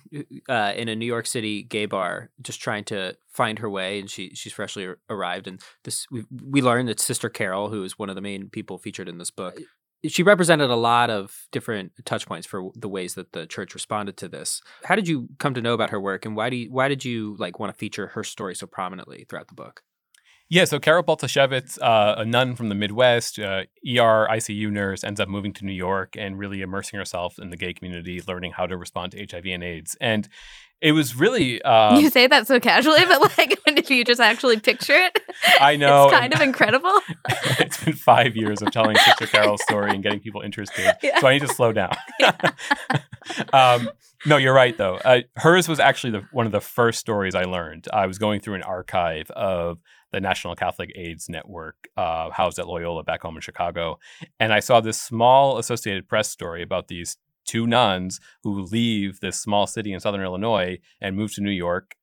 [0.50, 4.10] uh, in a New York City gay bar, just trying to find her way, and
[4.10, 5.48] she she's freshly arrived.
[5.48, 8.78] And this we we learn that Sister Carol, who is one of the main people
[8.78, 9.60] featured in this book,
[10.08, 14.18] she represented a lot of different touch points for the ways that the church responded
[14.18, 14.62] to this.
[14.84, 17.06] How did you come to know about her work, and why do you, why did
[17.06, 19.84] you like want to feature her story so prominently throughout the book?
[20.48, 25.20] Yeah, so Carol Baltosiewich, uh, a nun from the Midwest, uh, ER ICU nurse, ends
[25.20, 28.68] up moving to New York and really immersing herself in the gay community, learning how
[28.68, 29.98] to respond to HIV and AIDS.
[30.00, 30.30] And
[30.82, 31.62] it was really.
[31.64, 35.20] Um, you say that so casually, but like, if you just actually picture it,
[35.60, 36.06] I know.
[36.06, 36.94] It's kind of incredible.
[37.60, 40.96] it's been five years of telling Sister Carol's story and getting people interested.
[41.02, 41.20] Yeah.
[41.20, 41.96] So I need to slow down.
[43.54, 43.90] um,
[44.26, 44.96] no, you're right, though.
[44.96, 47.88] Uh, hers was actually the, one of the first stories I learned.
[47.94, 49.80] I was going through an archive of
[50.16, 54.00] the National Catholic AIDS Network, uh, housed at Loyola back home in Chicago.
[54.40, 59.38] And I saw this small Associated Press story about these two nuns who leave this
[59.38, 61.96] small city in southern Illinois and move to New York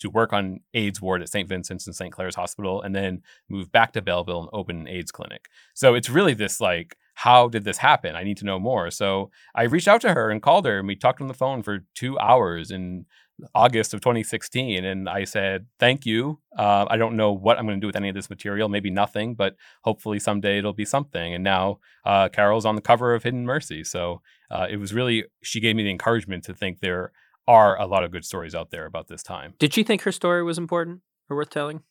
[0.00, 1.48] to work on AIDS ward at St.
[1.48, 2.12] Vincent's and St.
[2.12, 5.46] Clare's Hospital, and then move back to Belleville and open an AIDS clinic.
[5.72, 8.14] So it's really this like, how did this happen?
[8.14, 8.90] I need to know more.
[8.90, 11.62] So I reached out to her and called her, and we talked on the phone
[11.62, 13.06] for two hours in
[13.54, 14.84] August of 2016.
[14.84, 16.40] And I said, Thank you.
[16.56, 18.90] Uh, I don't know what I'm going to do with any of this material, maybe
[18.90, 21.34] nothing, but hopefully someday it'll be something.
[21.34, 23.84] And now uh, Carol's on the cover of Hidden Mercy.
[23.84, 27.12] So uh, it was really, she gave me the encouragement to think there
[27.46, 29.54] are a lot of good stories out there about this time.
[29.58, 31.82] Did she think her story was important or worth telling?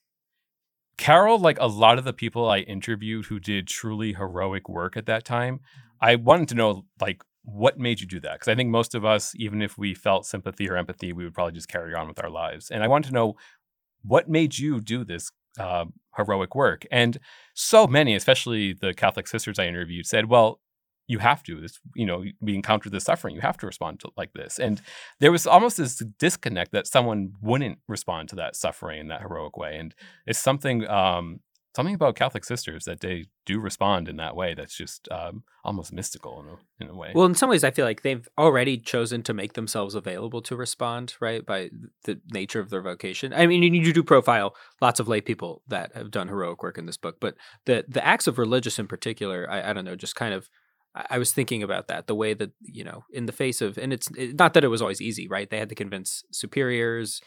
[0.98, 5.06] Carol, like a lot of the people I interviewed who did truly heroic work at
[5.06, 5.60] that time,
[6.02, 8.34] I wanted to know like what made you do that?
[8.34, 11.34] Because I think most of us, even if we felt sympathy or empathy, we would
[11.34, 12.70] probably just carry on with our lives.
[12.70, 13.36] And I wanted to know
[14.04, 15.86] what made you do this uh,
[16.18, 16.86] heroic work.
[16.92, 17.18] And
[17.54, 20.60] so many, especially the Catholic sisters I interviewed, said, "Well,
[21.08, 21.62] you have to.
[21.62, 23.34] This, you know, we encounter this suffering.
[23.34, 24.82] You have to respond to like this." And
[25.22, 29.56] there was almost this disconnect that someone wouldn't respond to that suffering in that heroic
[29.56, 29.78] way.
[29.78, 31.40] And it's something um,
[31.78, 35.94] something about Catholic sisters that they do respond in that way that's just um, almost
[35.94, 37.12] mystical in a, in a way.
[37.14, 40.56] Well, in some ways, I feel like they've already chosen to make themselves available to
[40.56, 41.70] respond, right, by
[42.06, 43.32] the nature of their vocation.
[43.32, 46.88] I mean, you do profile lots of lay people that have done heroic work in
[46.88, 47.36] this book, but
[47.66, 50.50] the the acts of religious in particular, I, I don't know, just kind of.
[51.12, 53.94] I was thinking about that the way that you know, in the face of, and
[53.94, 55.48] it's it, not that it was always easy, right?
[55.48, 57.22] They had to convince superiors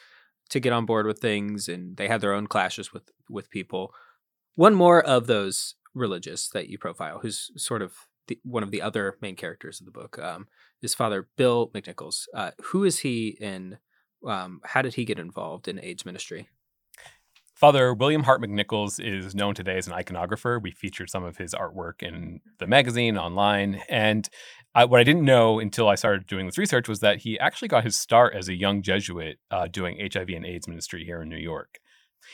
[0.49, 3.93] to get on board with things, and they had their own clashes with with people
[4.55, 7.93] one more of those religious that you profile, who's sort of
[8.29, 10.47] the, one of the other main characters of the book, um,
[10.83, 12.27] is Father Bill McNichols.
[12.35, 13.79] Uh, who is he and
[14.27, 16.49] um, how did he get involved in AIDS ministry?
[17.61, 20.63] Father William Hart McNichols is known today as an iconographer.
[20.63, 23.83] We featured some of his artwork in the magazine, online.
[23.87, 24.27] And
[24.75, 27.69] I, what I didn't know until I started doing this research was that he actually
[27.69, 31.29] got his start as a young Jesuit uh, doing HIV and AIDS ministry here in
[31.29, 31.81] New York.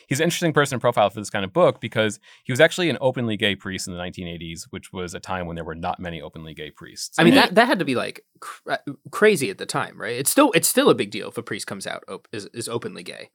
[0.06, 2.90] He's an interesting person to profile for this kind of book because he was actually
[2.90, 6.00] an openly gay priest in the 1980s, which was a time when there were not
[6.00, 7.18] many openly gay priests.
[7.18, 10.16] I mean that that had to be like cra- crazy at the time, right?
[10.16, 12.68] It's still it's still a big deal if a priest comes out op- is, is
[12.68, 13.30] openly gay.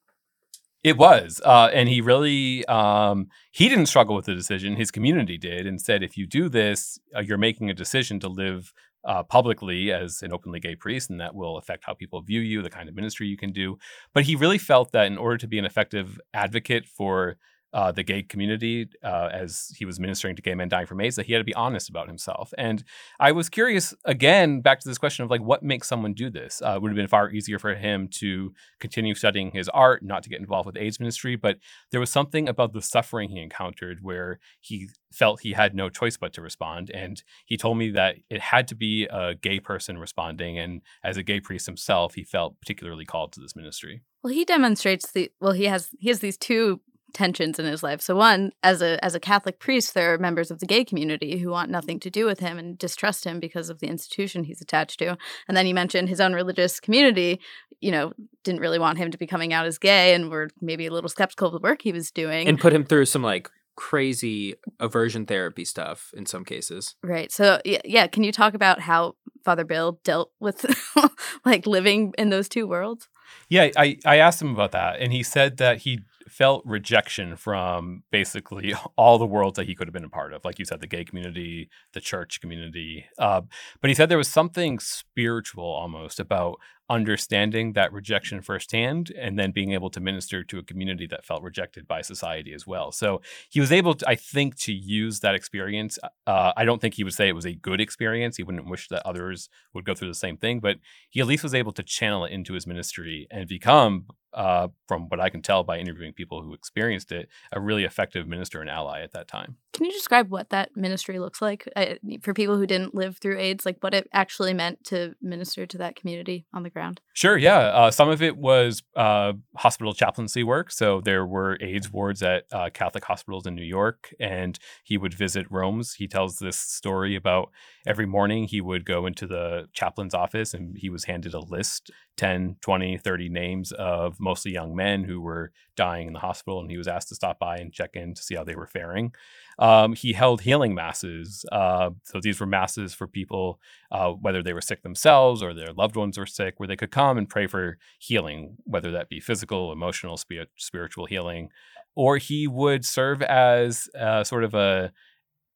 [0.83, 4.77] It was, uh, and he really um, he didn't struggle with the decision.
[4.77, 8.27] His community did, and said, if you do this, uh, you're making a decision to
[8.27, 12.41] live uh, publicly as an openly gay priest, and that will affect how people view
[12.41, 13.77] you, the kind of ministry you can do.
[14.13, 17.37] But he really felt that in order to be an effective advocate for
[17.73, 21.15] uh, the gay community uh, as he was ministering to gay men dying from AIDS
[21.15, 22.53] that he had to be honest about himself.
[22.57, 22.83] And
[23.19, 26.61] I was curious again back to this question of like what makes someone do this.
[26.61, 30.23] Uh, it would have been far easier for him to continue studying his art, not
[30.23, 31.57] to get involved with AIDS ministry, but
[31.91, 36.17] there was something about the suffering he encountered where he felt he had no choice
[36.17, 36.89] but to respond.
[36.93, 40.57] And he told me that it had to be a gay person responding.
[40.57, 44.01] And as a gay priest himself, he felt particularly called to this ministry.
[44.23, 45.53] Well, he demonstrates the well.
[45.53, 46.79] He has he has these two
[47.13, 48.01] tensions in his life.
[48.01, 51.37] So one, as a as a Catholic priest, there are members of the gay community
[51.37, 54.61] who want nothing to do with him and distrust him because of the institution he's
[54.61, 55.17] attached to.
[55.47, 57.39] And then he mentioned his own religious community,
[57.79, 60.87] you know, didn't really want him to be coming out as gay and were maybe
[60.87, 62.47] a little skeptical of the work he was doing.
[62.47, 66.95] And put him through some like crazy aversion therapy stuff in some cases.
[67.03, 67.31] Right.
[67.31, 70.65] So yeah, yeah, can you talk about how Father Bill dealt with
[71.45, 73.07] like living in those two worlds?
[73.49, 78.03] Yeah, I, I asked him about that, and he said that he felt rejection from
[78.11, 80.45] basically all the worlds that he could have been a part of.
[80.45, 83.05] Like you said, the gay community, the church community.
[83.17, 83.41] Uh,
[83.81, 86.57] but he said there was something spiritual almost about
[86.91, 91.41] understanding that rejection firsthand and then being able to minister to a community that felt
[91.41, 92.91] rejected by society as well.
[92.91, 95.97] So he was able, to, I think, to use that experience.
[96.27, 98.35] Uh, I don't think he would say it was a good experience.
[98.35, 100.77] He wouldn't wish that others would go through the same thing, but
[101.09, 105.09] he at least was able to channel it into his ministry and become, uh, from
[105.09, 108.69] what I can tell by interviewing people who experienced it, a really effective minister and
[108.69, 109.57] ally at that time.
[109.73, 113.39] Can you describe what that ministry looks like uh, for people who didn't live through
[113.39, 116.99] AIDS, like what it actually meant to minister to that community on the ground?
[117.13, 117.59] Sure, yeah.
[117.59, 120.71] Uh, some of it was uh, hospital chaplaincy work.
[120.71, 125.13] So there were AIDS wards at uh, Catholic hospitals in New York, and he would
[125.13, 125.93] visit rooms.
[125.93, 127.51] He tells this story about
[127.85, 131.91] every morning he would go into the chaplain's office and he was handed a list
[132.17, 136.69] 10, 20, 30 names of mostly young men who were dying in the hospital, and
[136.69, 139.13] he was asked to stop by and check in to see how they were faring.
[139.59, 141.45] Um, he held healing masses.
[141.51, 143.59] Uh, so these were masses for people,
[143.91, 146.91] uh, whether they were sick themselves or their loved ones were sick, where they could
[146.91, 151.49] come and pray for healing, whether that be physical, emotional, spi- spiritual healing.
[151.95, 154.93] Or he would serve as uh, sort of a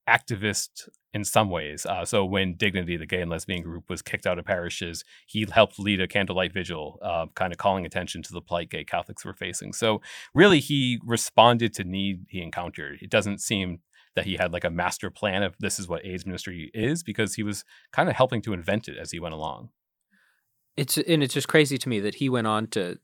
[0.08, 1.86] activist in some ways.
[1.86, 5.48] Uh, so when Dignity, the gay and lesbian group, was kicked out of parishes, he
[5.50, 9.24] helped lead a candlelight vigil, uh, kind of calling attention to the plight gay Catholics
[9.24, 9.72] were facing.
[9.72, 10.02] So
[10.34, 13.00] really, he responded to need he encountered.
[13.02, 13.80] It doesn't seem
[14.16, 17.36] that he had like a master plan of this is what AIDS ministry is because
[17.36, 19.70] he was kind of helping to invent it as he went along.
[20.76, 23.00] It's and it's just crazy to me that he went on to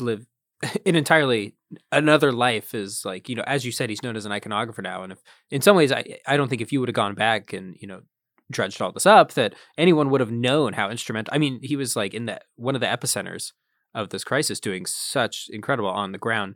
[0.00, 0.26] live
[0.86, 1.54] an entirely
[1.92, 5.02] another life is like you know as you said he's known as an iconographer now
[5.02, 5.18] and if
[5.50, 7.86] in some ways i i don't think if you would have gone back and you
[7.86, 8.00] know
[8.50, 11.94] dredged all this up that anyone would have known how instrumental i mean he was
[11.94, 13.52] like in the one of the epicenters
[13.94, 16.54] of this crisis doing such incredible on the ground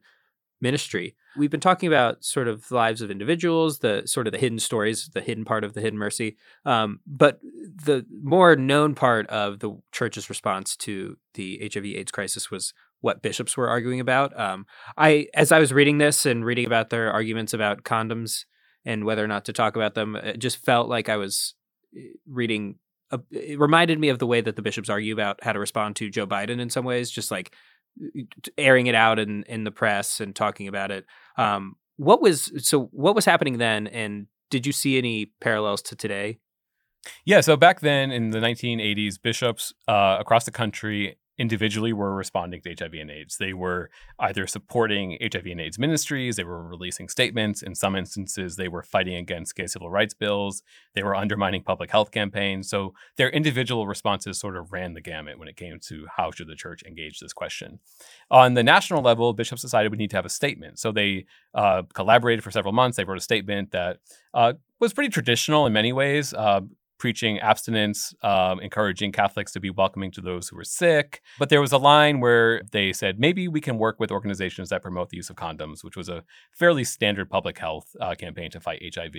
[0.62, 1.16] ministry.
[1.36, 5.10] We've been talking about sort of lives of individuals the sort of the hidden stories
[5.12, 7.40] the hidden part of the hidden mercy um, but
[7.84, 13.20] the more known part of the church's response to the hiv aids crisis was what
[13.20, 14.38] bishops were arguing about.
[14.38, 14.64] Um,
[14.96, 18.44] I, as I was reading this and reading about their arguments about condoms
[18.84, 21.54] and whether or not to talk about them, it just felt like I was
[22.26, 22.76] reading.
[23.10, 25.96] A, it reminded me of the way that the bishops argue about how to respond
[25.96, 27.54] to Joe Biden in some ways, just like
[28.56, 31.04] airing it out in in the press and talking about it.
[31.36, 32.88] Um, what was so?
[32.92, 33.86] What was happening then?
[33.88, 36.38] And did you see any parallels to today?
[37.24, 42.60] Yeah, so back then in the 1980s, bishops uh, across the country individually were responding
[42.62, 43.38] to HIV and AIDS.
[43.38, 47.62] They were either supporting HIV and AIDS ministries, they were releasing statements.
[47.62, 50.62] In some instances, they were fighting against gay civil rights bills,
[50.94, 52.68] they were undermining public health campaigns.
[52.68, 56.48] So their individual responses sort of ran the gamut when it came to how should
[56.48, 57.80] the church engage this question.
[58.30, 60.78] On the national level, bishops decided we need to have a statement.
[60.78, 62.96] So they uh, collaborated for several months.
[62.96, 63.98] They wrote a statement that
[64.34, 66.34] uh, was pretty traditional in many ways.
[66.34, 66.62] Uh,
[67.02, 71.20] preaching abstinence, um, encouraging Catholics to be welcoming to those who were sick.
[71.36, 74.82] But there was a line where they said maybe we can work with organizations that
[74.82, 76.22] promote the use of condoms, which was a
[76.52, 79.16] fairly standard public health uh, campaign to fight HIV.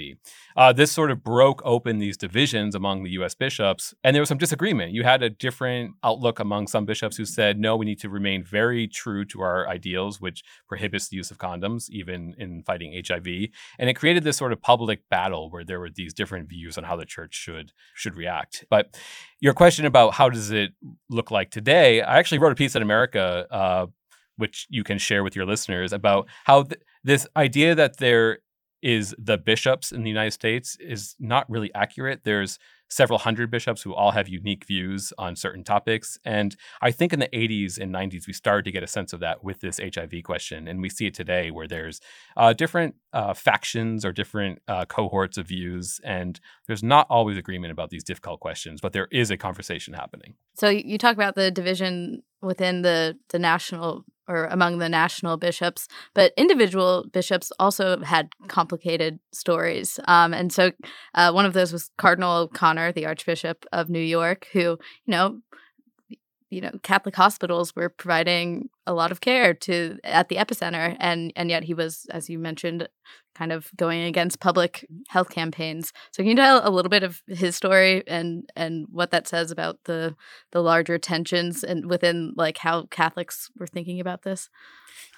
[0.56, 3.36] Uh, this sort of broke open these divisions among the U.S.
[3.36, 4.94] bishops, and there was some disagreement.
[4.94, 8.46] You had a different outlook among some bishops who said, no, we need to remain
[8.46, 13.28] very true to our ideals, which prohibits the use of condoms, even in fighting HIV.
[13.78, 16.86] And it created this sort of public battle where there were these different views on
[16.86, 18.66] how the church should should react.
[18.70, 18.98] But
[19.40, 20.74] your question about how does it
[21.10, 22.02] look like today?
[22.02, 23.88] I actually wrote a piece in America, uh,
[24.38, 28.40] which you can share with your listeners about how th- this idea that there
[28.82, 32.22] is the bishops in the United States is not really accurate.
[32.24, 32.60] There's
[32.94, 36.18] several hundred bishops who all have unique views on certain topics.
[36.24, 39.20] And I think in the 80s and 90s, we started to get a sense of
[39.22, 40.68] that with this HIV question.
[40.68, 42.00] And we see it today where there's
[42.38, 46.00] uh, different uh, factions or different uh, cohorts of views.
[46.04, 50.36] And there's not always agreement about these difficult questions, but there is a conversation happening.
[50.56, 55.88] So you talk about the division within the, the national or among the national bishops,
[56.14, 60.00] but individual bishops also had complicated stories.
[60.06, 60.72] Um, and so
[61.14, 65.40] uh, one of those was Cardinal O'Connor, the Archbishop of New York, who, you know,
[66.50, 71.32] you know, Catholic hospitals were providing a lot of care to at the epicenter, and
[71.36, 72.88] and yet he was, as you mentioned,
[73.36, 75.94] kind of going against public health campaigns.
[76.12, 79.52] So can you tell a little bit of his story and and what that says
[79.52, 80.16] about the
[80.52, 84.50] the larger tensions and within like how Catholics were thinking about this?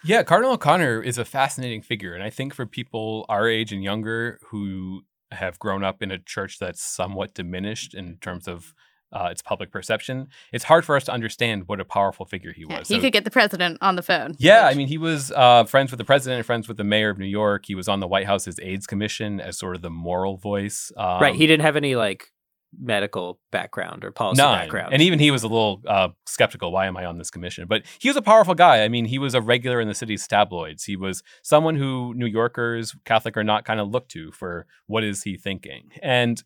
[0.04, 3.84] Yeah, Cardinal O'Connor is a fascinating figure, and I think for people our age and
[3.84, 5.02] younger who
[5.32, 8.74] have grown up in a church that's somewhat diminished in terms of
[9.14, 12.66] uh, its public perception, it's hard for us to understand what a powerful figure he
[12.66, 12.90] was.
[12.90, 14.36] Yeah, he So- could get the president on the phone.
[14.40, 17.10] yeah, I mean, he was uh, friends with the president and friends with the mayor
[17.10, 17.66] of New York.
[17.66, 20.92] He was on the White House's AIDS Commission as sort of the moral voice.
[20.98, 21.36] Um, right.
[21.36, 22.32] He didn't have any like
[22.78, 24.60] medical background or policy None.
[24.60, 24.92] background.
[24.92, 26.74] And even he was a little uh, skeptical.
[26.74, 27.68] Why am I on this commission?
[27.68, 28.84] But he was a powerful guy.
[28.84, 30.84] I mean, he was a regular in the city's tabloids.
[30.84, 35.06] He was someone who New Yorkers, Catholic or not, kind of looked to for what
[35.06, 35.92] is he thinking.
[36.02, 36.44] And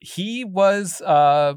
[0.00, 1.54] he was uh,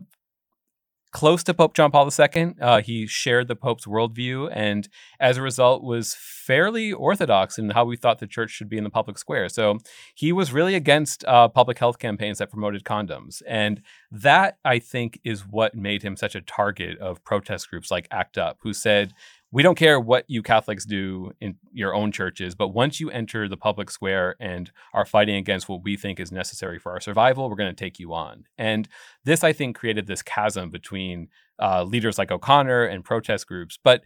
[1.13, 2.55] close to Pope John Paul II.
[2.59, 4.89] Uh, he shared the Pope's worldview, and
[5.19, 8.83] as a result, was fairly orthodox in how we thought the church should be in
[8.83, 9.47] the public square.
[9.47, 9.77] So
[10.15, 13.81] he was really against uh, public health campaigns that promoted condoms, and
[14.11, 18.37] that I think is what made him such a target of protest groups like ACT
[18.37, 19.13] UP, who said.
[19.53, 23.47] We don't care what you Catholics do in your own churches, but once you enter
[23.47, 27.47] the public square and are fighting against what we think is necessary for our survival,
[27.47, 28.45] we're going to take you on.
[28.57, 28.89] And
[29.25, 31.27] this, I think, created this chasm between
[31.61, 33.77] uh, leaders like O'Connor and protest groups.
[33.81, 34.03] But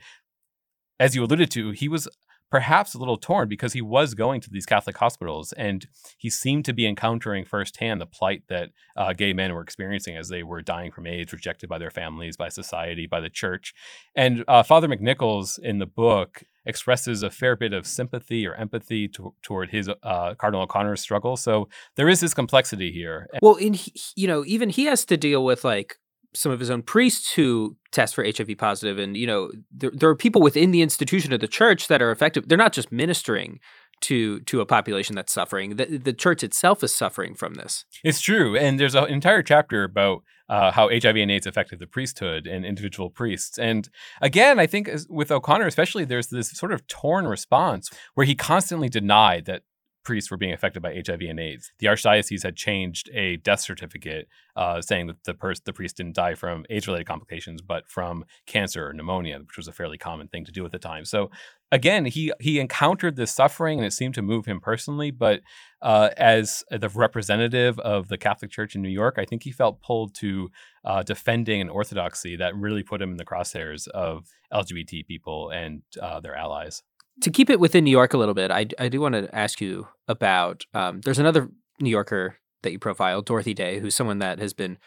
[0.99, 2.09] as you alluded to, he was
[2.49, 5.87] perhaps a little torn because he was going to these Catholic hospitals and
[6.17, 10.29] he seemed to be encountering firsthand the plight that uh, gay men were experiencing as
[10.29, 13.73] they were dying from AIDS, rejected by their families, by society, by the church.
[14.15, 19.07] And uh, Father McNichols in the book expresses a fair bit of sympathy or empathy
[19.07, 21.37] to, toward his uh, Cardinal O'Connor's struggle.
[21.37, 23.27] So there is this complexity here.
[23.41, 25.95] Well, he- you know, even he has to deal with like
[26.33, 30.09] some of his own priests who test for HIV positive, and you know, there, there
[30.09, 32.47] are people within the institution of the church that are effective.
[32.47, 33.59] They're not just ministering
[34.01, 35.75] to to a population that's suffering.
[35.75, 37.85] The, the church itself is suffering from this.
[38.03, 38.55] It's true.
[38.55, 42.65] And there's an entire chapter about uh, how HIV and AIDS affected the priesthood and
[42.65, 43.57] individual priests.
[43.57, 43.89] And
[44.21, 48.87] again, I think with O'Connor, especially, there's this sort of torn response where he constantly
[48.87, 49.63] denied that
[50.07, 51.73] priests were being affected by HIV and AIDS.
[51.79, 56.33] The archdiocese had changed a death certificate uh, saying that the, the priest didn't die
[56.33, 60.45] from AIDS related complications, but from cancer or pneumonia, which was a fairly common thing
[60.45, 61.03] to do at the time.
[61.03, 61.29] So
[61.73, 65.41] again, he he encountered this suffering and it seemed to move him personally, but
[65.81, 69.81] uh, as the representative of the Catholic Church in New York, I think he felt
[69.81, 70.49] pulled to
[70.85, 75.81] uh, defending an orthodoxy that really put him in the crosshairs of LGBT people and
[76.01, 76.81] uh, their allies.
[77.21, 79.59] To keep it within New York a little bit, I, I do want to ask
[79.59, 80.65] you about.
[80.73, 81.49] Um, there's another
[81.79, 84.77] New Yorker that you profile, Dorothy Day, who's someone that has been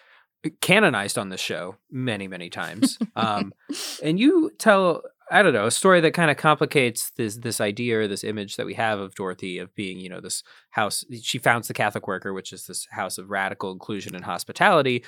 [0.60, 2.98] canonized on this show many, many times.
[3.16, 3.52] um,
[4.02, 8.00] and you tell, I don't know, a story that kind of complicates this this idea
[8.00, 11.04] or this image that we have of Dorothy of being, you know, this house.
[11.22, 15.04] She founds the Catholic Worker, which is this house of radical inclusion and hospitality.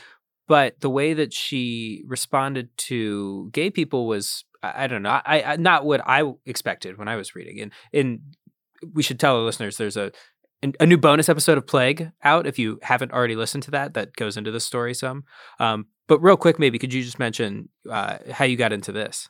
[0.49, 5.57] But the way that she responded to gay people was, I, don't know, I, I
[5.57, 7.61] not what I expected when I was reading.
[7.61, 8.21] And and
[8.93, 10.13] we should tell our listeners there's a
[10.79, 13.95] a new bonus episode of Plague out if you haven't already listened to that.
[13.95, 15.25] That goes into the story some.
[15.59, 19.29] Um, but real quick, maybe could you just mention uh, how you got into this?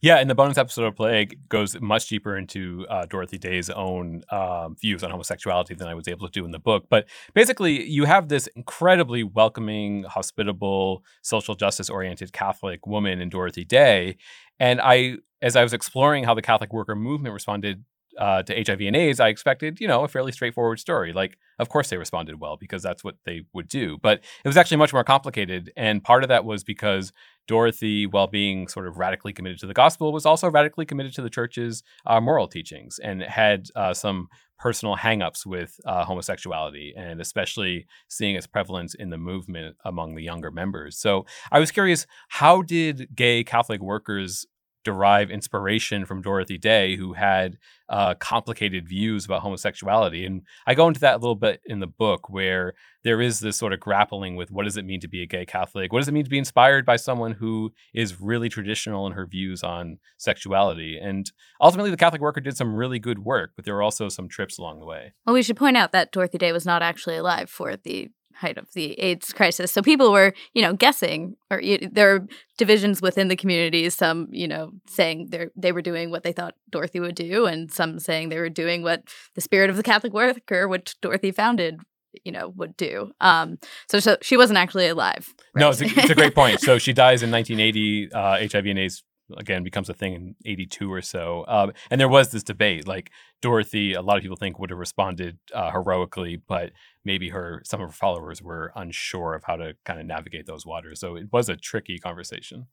[0.00, 4.22] Yeah, and the bonus episode of Plague goes much deeper into uh, Dorothy Day's own
[4.30, 6.86] um, views on homosexuality than I was able to do in the book.
[6.88, 13.64] But basically, you have this incredibly welcoming, hospitable, social justice oriented Catholic woman in Dorothy
[13.64, 14.16] Day.
[14.58, 17.84] And I, as I was exploring how the Catholic worker movement responded
[18.18, 21.12] uh, to HIV and AIDS, I expected, you know, a fairly straightforward story.
[21.12, 23.98] Like, of course they responded well because that's what they would do.
[24.02, 25.72] But it was actually much more complicated.
[25.76, 27.12] And part of that was because
[27.46, 31.22] Dorothy, while being sort of radically committed to the gospel, was also radically committed to
[31.22, 37.20] the church's uh, moral teachings and had uh, some personal hangups with uh, homosexuality and
[37.20, 40.96] especially seeing its prevalence in the movement among the younger members.
[40.96, 44.46] So I was curious, how did gay Catholic workers
[44.84, 47.58] derive inspiration from Dorothy Day, who had
[47.88, 50.24] uh, complicated views about homosexuality.
[50.24, 53.56] And I go into that a little bit in the book, where there is this
[53.56, 55.92] sort of grappling with what does it mean to be a gay Catholic?
[55.92, 59.26] What does it mean to be inspired by someone who is really traditional in her
[59.26, 60.98] views on sexuality?
[61.00, 61.30] And
[61.60, 64.58] ultimately, the Catholic worker did some really good work, but there were also some trips
[64.58, 65.12] along the way.
[65.26, 68.58] Well, we should point out that Dorothy Day was not actually alive for the height
[68.58, 69.72] of the AIDS crisis.
[69.72, 72.26] So people were, you know, guessing, or you, there are
[72.58, 73.88] divisions within the community.
[73.90, 77.70] Some, you know, saying they they were doing what they thought Dorothy would do, and
[77.72, 79.02] some saying they were doing what
[79.34, 81.80] the spirit of the Catholic worker, which Dorothy founded,
[82.24, 83.12] you know, would do.
[83.20, 83.58] Um,
[83.88, 85.32] so, so she wasn't actually alive.
[85.54, 85.60] Right?
[85.60, 86.60] No, it's a, it's a, great point.
[86.60, 88.12] So she dies in 1980.
[88.12, 89.02] Uh, HIV and AIDS
[89.36, 93.10] again becomes a thing in 82 or so um, and there was this debate like
[93.40, 96.72] dorothy a lot of people think would have responded uh, heroically but
[97.04, 100.66] maybe her some of her followers were unsure of how to kind of navigate those
[100.66, 102.66] waters so it was a tricky conversation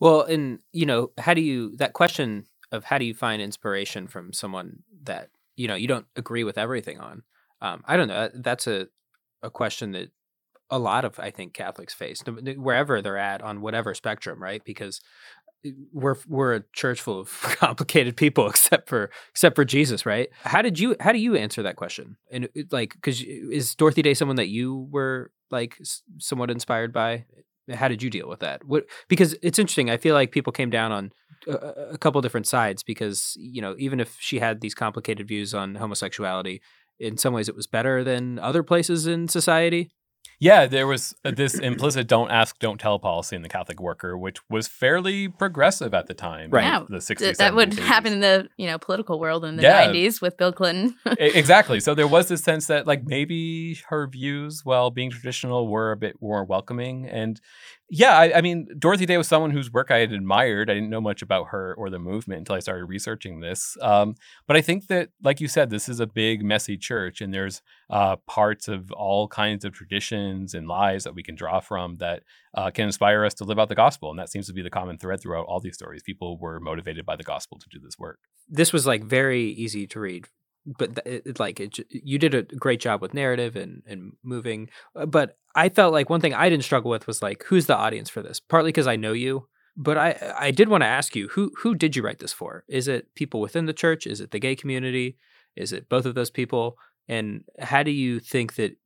[0.00, 4.06] well and you know how do you that question of how do you find inspiration
[4.06, 7.22] from someone that you know you don't agree with everything on
[7.60, 8.86] um, i don't know that's a
[9.42, 10.10] a question that
[10.70, 12.22] a lot of I think Catholics face
[12.56, 14.62] wherever they're at on whatever spectrum, right?
[14.64, 15.00] Because
[15.92, 20.28] we're we're a church full of complicated people except for except for Jesus, right?
[20.42, 22.16] How did you how do you answer that question?
[22.30, 25.78] And like cuz is Dorothy Day someone that you were like
[26.18, 27.24] somewhat inspired by?
[27.72, 28.64] How did you deal with that?
[28.64, 29.90] What because it's interesting.
[29.90, 31.12] I feel like people came down on
[31.48, 31.54] a,
[31.92, 35.74] a couple different sides because, you know, even if she had these complicated views on
[35.76, 36.60] homosexuality,
[36.98, 39.90] in some ways it was better than other places in society.
[40.38, 44.18] Yeah, there was uh, this implicit "don't ask, don't tell" policy in the Catholic worker,
[44.18, 46.64] which was fairly progressive at the time, right?
[46.64, 47.38] Yeah, the sixties.
[47.38, 47.78] That would 80s.
[47.78, 50.26] happen in the you know political world in the nineties yeah.
[50.26, 50.94] with Bill Clinton.
[51.18, 51.80] exactly.
[51.80, 55.96] So there was this sense that like maybe her views, while being traditional, were a
[55.96, 57.40] bit more welcoming, and
[57.88, 60.68] yeah, I, I, mean, Dorothy Day was someone whose work I had admired.
[60.68, 63.76] I didn't know much about her or the movement until I started researching this.
[63.80, 64.16] Um,
[64.48, 67.62] but I think that, like you said, this is a big, messy church, and there's
[67.88, 72.24] uh, parts of all kinds of traditions and lies that we can draw from that
[72.54, 74.10] uh, can inspire us to live out the gospel.
[74.10, 76.02] And that seems to be the common thread throughout all these stories.
[76.02, 78.18] People were motivated by the gospel to do this work.
[78.48, 80.26] This was like very easy to read
[80.66, 85.06] but it, like it, you did a great job with narrative and and moving uh,
[85.06, 88.10] but i felt like one thing i didn't struggle with was like who's the audience
[88.10, 88.40] for this?
[88.40, 91.74] Partly because i know you but i i did want to ask you who who
[91.74, 92.64] did you write this for?
[92.68, 94.06] Is it people within the church?
[94.06, 95.16] Is it the gay community?
[95.54, 96.76] Is it both of those people?
[97.08, 98.76] And how do you think that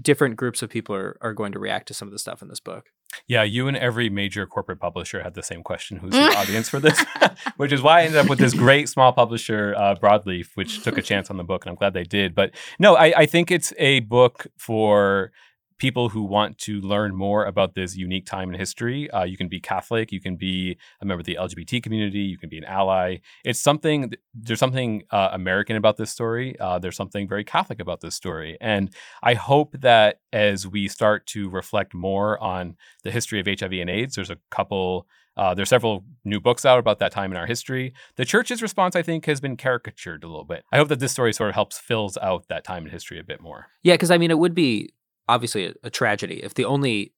[0.00, 2.48] different groups of people are, are going to react to some of the stuff in
[2.48, 2.86] this book
[3.26, 6.80] yeah, you and every major corporate publisher had the same question: Who's the audience for
[6.80, 7.04] this?
[7.56, 10.98] which is why I ended up with this great small publisher, uh, Broadleaf, which took
[10.98, 12.34] a chance on the book, and I'm glad they did.
[12.34, 15.32] But no, I, I think it's a book for
[15.78, 19.10] people who want to learn more about this unique time in history.
[19.10, 22.36] Uh, you can be Catholic, you can be a member of the LGBT community, you
[22.36, 23.18] can be an ally.
[23.44, 26.58] It's something, there's something uh, American about this story.
[26.58, 28.58] Uh, there's something very Catholic about this story.
[28.60, 33.72] And I hope that as we start to reflect more on the history of HIV
[33.72, 35.06] and AIDS, there's a couple.
[35.36, 37.94] Uh, there's several new books out about that time in our history.
[38.16, 40.64] The church's response, I think, has been caricatured a little bit.
[40.72, 43.22] I hope that this story sort of helps fills out that time in history a
[43.22, 43.66] bit more.
[43.84, 44.90] Yeah, because I mean, it would be
[45.28, 47.12] obviously a, a tragedy if the only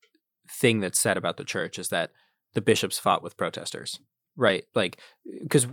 [0.51, 2.11] thing that's said about the church is that
[2.55, 4.01] the bishops fought with protesters
[4.37, 4.99] right like
[5.43, 5.67] because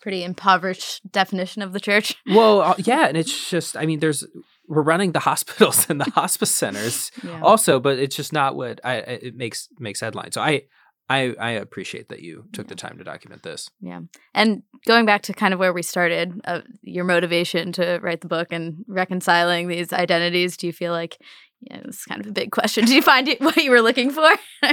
[0.00, 4.26] pretty impoverished definition of the church well uh, yeah and it's just i mean there's
[4.68, 7.40] we're running the hospitals and the hospice centers yeah.
[7.42, 10.62] also but it's just not what i it makes makes headlines so i
[11.10, 13.68] I, I appreciate that you took the time to document this.
[13.80, 14.02] Yeah.
[14.32, 18.28] And going back to kind of where we started, uh, your motivation to write the
[18.28, 21.18] book and reconciling these identities, do you feel like
[21.62, 22.84] yeah, it was kind of a big question.
[22.86, 24.30] Did you find it what you were looking for?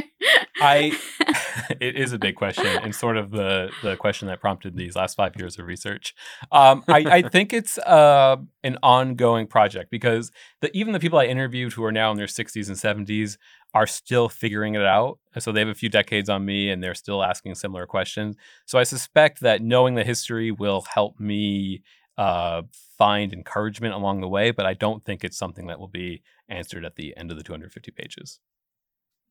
[0.62, 0.98] I
[1.82, 5.16] it is a big question and sort of the the question that prompted these last
[5.16, 6.16] five years of research.
[6.52, 10.32] Um, I, I, think it's uh, an ongoing project because
[10.62, 12.78] the, even the people I interviewed who are now in their 60s and
[13.08, 13.38] 70s
[13.74, 15.20] are still figuring it out.
[15.40, 18.36] So they have a few decades on me and they're still asking similar questions.
[18.66, 21.84] So I suspect that knowing the history will help me
[22.18, 22.64] uh,
[22.98, 26.86] find encouragement along the way, but I don't think it's something that will be answered
[26.86, 28.40] at the end of the 250 pages.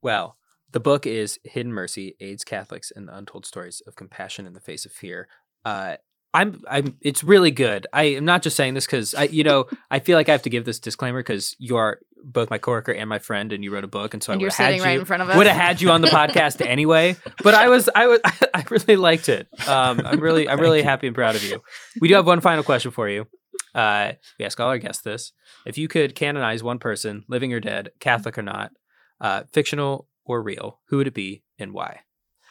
[0.03, 0.37] Well,
[0.73, 4.61] the book is Hidden Mercy: AIDS, Catholics, and the Untold Stories of Compassion in the
[4.61, 5.29] Face of Fear.
[5.65, 5.97] Uh,
[6.35, 6.97] I'm, I'm.
[7.01, 7.87] It's really good.
[7.93, 10.43] I am not just saying this because I, you know, I feel like I have
[10.43, 13.73] to give this disclaimer because you are both my coworker and my friend, and you
[13.73, 15.05] wrote a book, and so And I you're would have had sitting right you in
[15.07, 15.37] front of us.
[15.37, 17.17] would have had you on the podcast anyway.
[17.43, 18.21] But I was, I was,
[18.55, 19.49] I really liked it.
[19.69, 21.63] Um, I'm really, I'm really happy and proud of you.
[22.01, 23.27] We do have one final question for you.
[23.75, 25.33] Uh, we ask all our guests this:
[25.67, 28.73] If you could canonize one person, living or dead, Catholic or not,
[29.21, 32.01] uh, fictional or real, who would it be and why?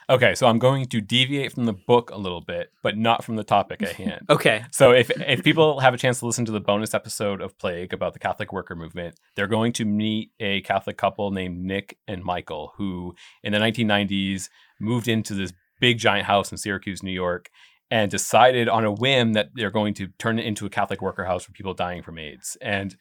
[0.09, 3.35] Okay, so I'm going to deviate from the book a little bit, but not from
[3.35, 4.21] the topic at hand.
[4.29, 4.65] Okay.
[4.71, 7.93] So if if people have a chance to listen to the bonus episode of Plague
[7.93, 12.23] about the Catholic worker movement, they're going to meet a Catholic couple named Nick and
[12.23, 14.49] Michael who in the 1990s
[14.79, 17.49] moved into this big giant house in Syracuse, New York
[17.91, 21.23] and decided on a whim that they're going to turn it into a Catholic worker
[21.25, 22.57] house for people dying from AIDS.
[22.61, 22.95] And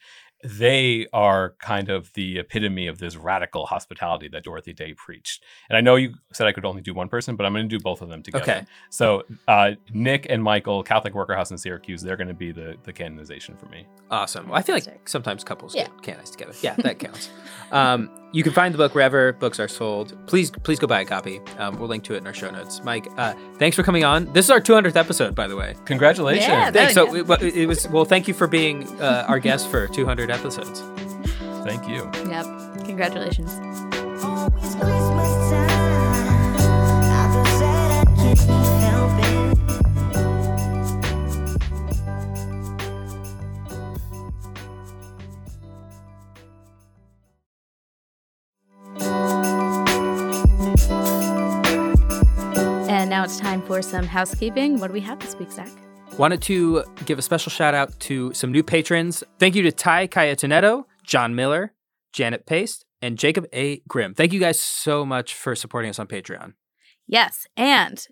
[0.45, 5.43] they are kind of the epitome of this radical hospitality that Dorothy Day preached.
[5.69, 7.77] And I know you said I could only do one person, but I'm going to
[7.77, 8.43] do both of them together.
[8.43, 8.65] Okay.
[8.89, 12.77] So uh, Nick and Michael, Catholic Worker House in Syracuse, they're going to be the
[12.83, 13.87] the canonization for me.
[14.11, 14.49] Awesome.
[14.49, 15.85] Well, I feel like sometimes couples Yeah.
[15.85, 16.53] get canonized together.
[16.61, 17.29] Yeah, that counts.
[17.71, 20.13] um, you can find the book wherever books are sold.
[20.27, 21.39] Please, please go buy a copy.
[21.57, 22.81] Um, we'll link to it in our show notes.
[22.83, 24.31] Mike, uh, thanks for coming on.
[24.33, 25.75] This is our 200th episode, by the way.
[25.85, 26.47] Congratulations.
[26.47, 26.93] Yeah, Thanks.
[26.93, 28.05] So it, it was well.
[28.05, 30.81] Thank you for being uh, our guest for 200 episodes.
[31.63, 32.09] Thank you.
[32.29, 32.85] Yep.
[32.85, 33.51] Congratulations.
[38.37, 38.74] And
[53.65, 54.79] for some housekeeping.
[54.79, 55.69] What do we have this week, Zac?
[56.17, 59.23] Wanted to give a special shout out to some new patrons.
[59.39, 61.73] Thank you to Ty Cayetanetto, John Miller,
[62.13, 63.81] Janet Paste, and Jacob A.
[63.87, 64.13] Grimm.
[64.13, 66.53] Thank you guys so much for supporting us on Patreon.
[67.07, 67.47] Yes.
[67.57, 68.05] And,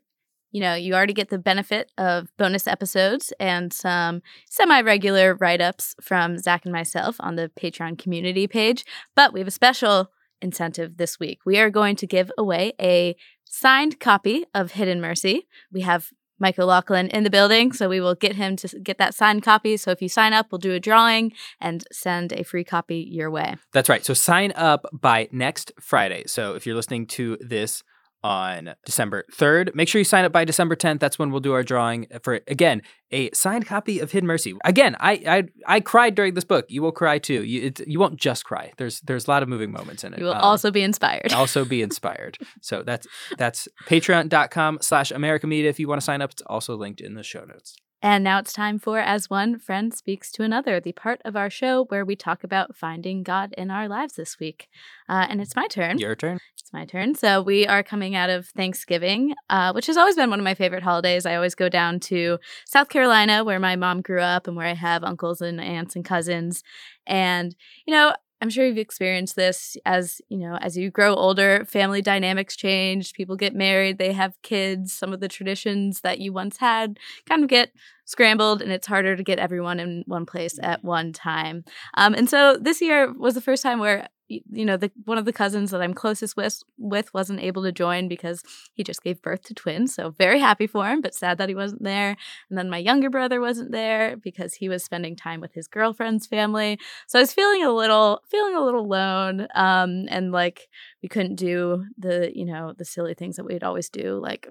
[0.52, 5.62] you know, you already get the benefit of bonus episodes and some semi regular write
[5.62, 8.86] ups from Zac and myself on the Patreon community page.
[9.16, 11.40] But we have a special incentive this week.
[11.46, 15.48] We are going to give away a signed copy of Hidden Mercy.
[15.72, 19.14] We have Michael O'Loughlin in the building, so we will get him to get that
[19.14, 19.78] signed copy.
[19.78, 21.32] So if you sign up, we'll do a drawing
[21.62, 23.56] and send a free copy your way.
[23.72, 24.04] That's right.
[24.04, 26.24] So sign up by next Friday.
[26.28, 27.84] So if you're listening to this
[28.24, 31.00] on December 3rd, make sure you sign up by December 10th.
[31.00, 34.56] That's when we'll do our drawing for again a signed copy of Hidden Mercy.
[34.64, 35.44] Again, I I,
[35.76, 36.66] I cried during this book.
[36.70, 37.44] You will cry too.
[37.44, 38.72] You it, you won't just cry.
[38.78, 40.20] There's there's a lot of moving moments in it.
[40.20, 41.34] You will Um, also be inspired.
[41.42, 42.38] also be inspired.
[42.62, 43.08] So that's
[43.38, 45.70] that's patreon.com slash America Media.
[45.70, 47.76] If you want to sign up, it's also linked in the show notes.
[48.02, 51.50] And now it's time for As One Friend Speaks to Another, the part of our
[51.50, 54.68] show where we talk about finding God in our lives this week.
[55.08, 56.00] Uh, and it's my turn.
[56.00, 56.40] Your turn.
[56.74, 57.14] My turn.
[57.14, 60.56] So we are coming out of Thanksgiving, uh, which has always been one of my
[60.56, 61.24] favorite holidays.
[61.24, 64.74] I always go down to South Carolina, where my mom grew up and where I
[64.74, 66.64] have uncles and aunts and cousins.
[67.06, 67.56] And,
[67.86, 72.02] you know, I'm sure you've experienced this as, you know, as you grow older, family
[72.02, 76.58] dynamics change, people get married, they have kids, some of the traditions that you once
[76.58, 76.98] had
[77.30, 77.72] kind of get
[78.06, 81.64] scrambled and it's harder to get everyone in one place at one time.
[81.94, 84.10] Um, and so this year was the first time where
[84.52, 87.72] you know the one of the cousins that I'm closest with with wasn't able to
[87.72, 89.94] join because he just gave birth to twins.
[89.94, 92.16] So very happy for him, but sad that he wasn't there.
[92.50, 96.26] And then my younger brother wasn't there because he was spending time with his girlfriend's
[96.28, 96.80] family.
[97.08, 100.68] So I was feeling a little feeling a little alone um and like
[101.02, 104.48] we couldn't do the you know the silly things that we'd always do like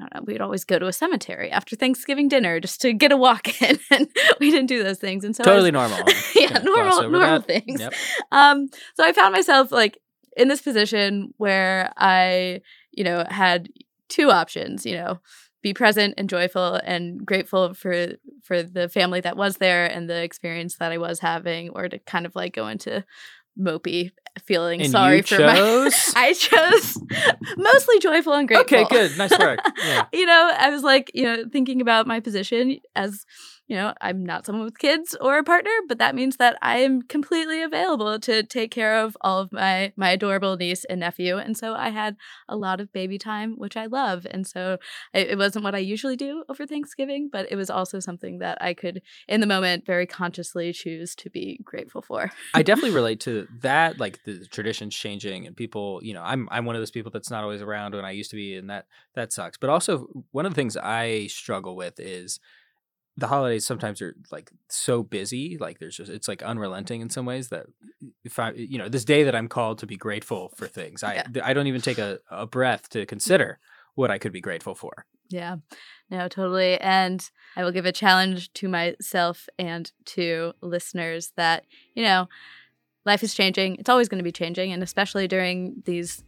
[0.00, 3.12] I don't know we'd always go to a cemetery after Thanksgiving dinner just to get
[3.12, 4.08] a walk in and
[4.40, 6.06] we didn't do those things and so Totally was- normal.
[6.34, 7.94] yeah normal normal things Yep.
[8.32, 9.98] um so I found myself like
[10.36, 12.60] in this position where I
[12.92, 13.68] you know had
[14.08, 15.18] two options you know
[15.62, 18.12] be present and joyful and grateful for
[18.44, 21.98] for the family that was there and the experience that I was having or to
[21.98, 23.04] kind of like go into
[23.58, 24.12] mopey
[24.44, 26.98] feeling And sorry for my I chose
[27.56, 28.78] mostly joyful and grateful.
[28.78, 29.16] Okay, good.
[29.18, 29.60] Nice work.
[29.78, 30.04] Yeah.
[30.12, 33.24] you know, I was like, you know, thinking about my position as
[33.68, 36.78] you know, I'm not someone with kids or a partner, but that means that I
[36.78, 41.36] am completely available to take care of all of my my adorable niece and nephew.
[41.36, 42.16] And so I had
[42.48, 44.26] a lot of baby time, which I love.
[44.30, 44.78] And so
[45.12, 48.58] it, it wasn't what I usually do over Thanksgiving, but it was also something that
[48.60, 52.30] I could, in the moment, very consciously choose to be grateful for.
[52.54, 56.66] I definitely relate to that, like the traditions changing and people, you know, I'm I'm
[56.66, 58.86] one of those people that's not always around when I used to be, and that
[59.14, 59.58] that sucks.
[59.58, 62.38] But also one of the things I struggle with is
[63.16, 67.24] the holidays sometimes are like so busy like there's just it's like unrelenting in some
[67.26, 67.66] ways that
[68.24, 71.14] if i you know this day that i'm called to be grateful for things i
[71.14, 71.26] Yeah.
[71.42, 73.58] i don't even take a, a breath to consider
[73.94, 75.56] what i could be grateful for Yeah,
[76.10, 76.78] no, totally.
[76.80, 77.18] And
[77.56, 81.64] I will give a challenge to myself and to listeners that,
[81.96, 82.28] you know,
[83.04, 83.74] life is changing.
[83.80, 84.72] It's always going to be changing.
[84.72, 86.22] And especially during these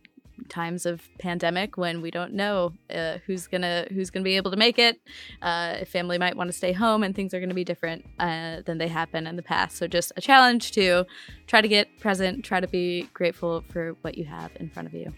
[0.49, 4.57] times of pandemic when we don't know uh, who's gonna who's gonna be able to
[4.57, 5.01] make it
[5.43, 8.63] uh, family might want to stay home and things are going to be different uh,
[8.67, 9.77] than they have been in the past.
[9.77, 11.05] So just a challenge to
[11.47, 14.95] try to get present try to be grateful for what you have in front of
[14.95, 15.13] you.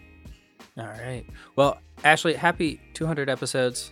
[0.77, 1.25] All right.
[1.55, 3.91] Well ashley happy 200 episodes.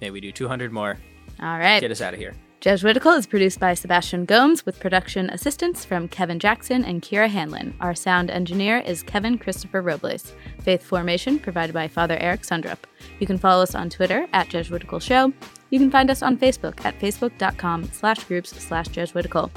[0.00, 0.98] May we do 200 more.
[1.40, 1.80] All right.
[1.80, 6.06] Get us out of here Jesuitical is produced by Sebastian Gomes with production assistance from
[6.06, 7.74] Kevin Jackson and Kira Hanlon.
[7.80, 10.32] Our sound engineer is Kevin Christopher Robles.
[10.60, 12.78] Faith formation provided by Father Eric Sundrup.
[13.18, 15.32] You can follow us on Twitter at Jesuitical Show.
[15.70, 19.50] You can find us on Facebook at facebook.com slash groups slash Jesuitical.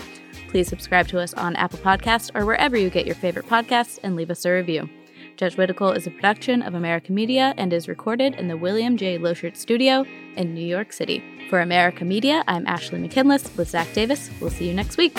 [0.48, 4.16] Please subscribe to us on Apple Podcasts or wherever you get your favorite podcasts and
[4.16, 4.90] leave us a review.
[5.36, 9.18] Jesuitical is a production of America Media and is recorded in the William J.
[9.18, 10.06] Loschert Studio
[10.38, 11.22] in New York City.
[11.50, 14.30] For America Media, I'm Ashley McKinless with Zac Davis.
[14.40, 15.18] We'll see you next week.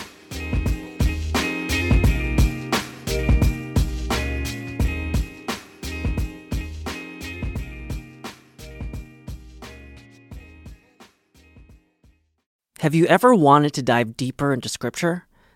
[12.80, 15.26] Have you ever wanted to dive deeper into Scripture?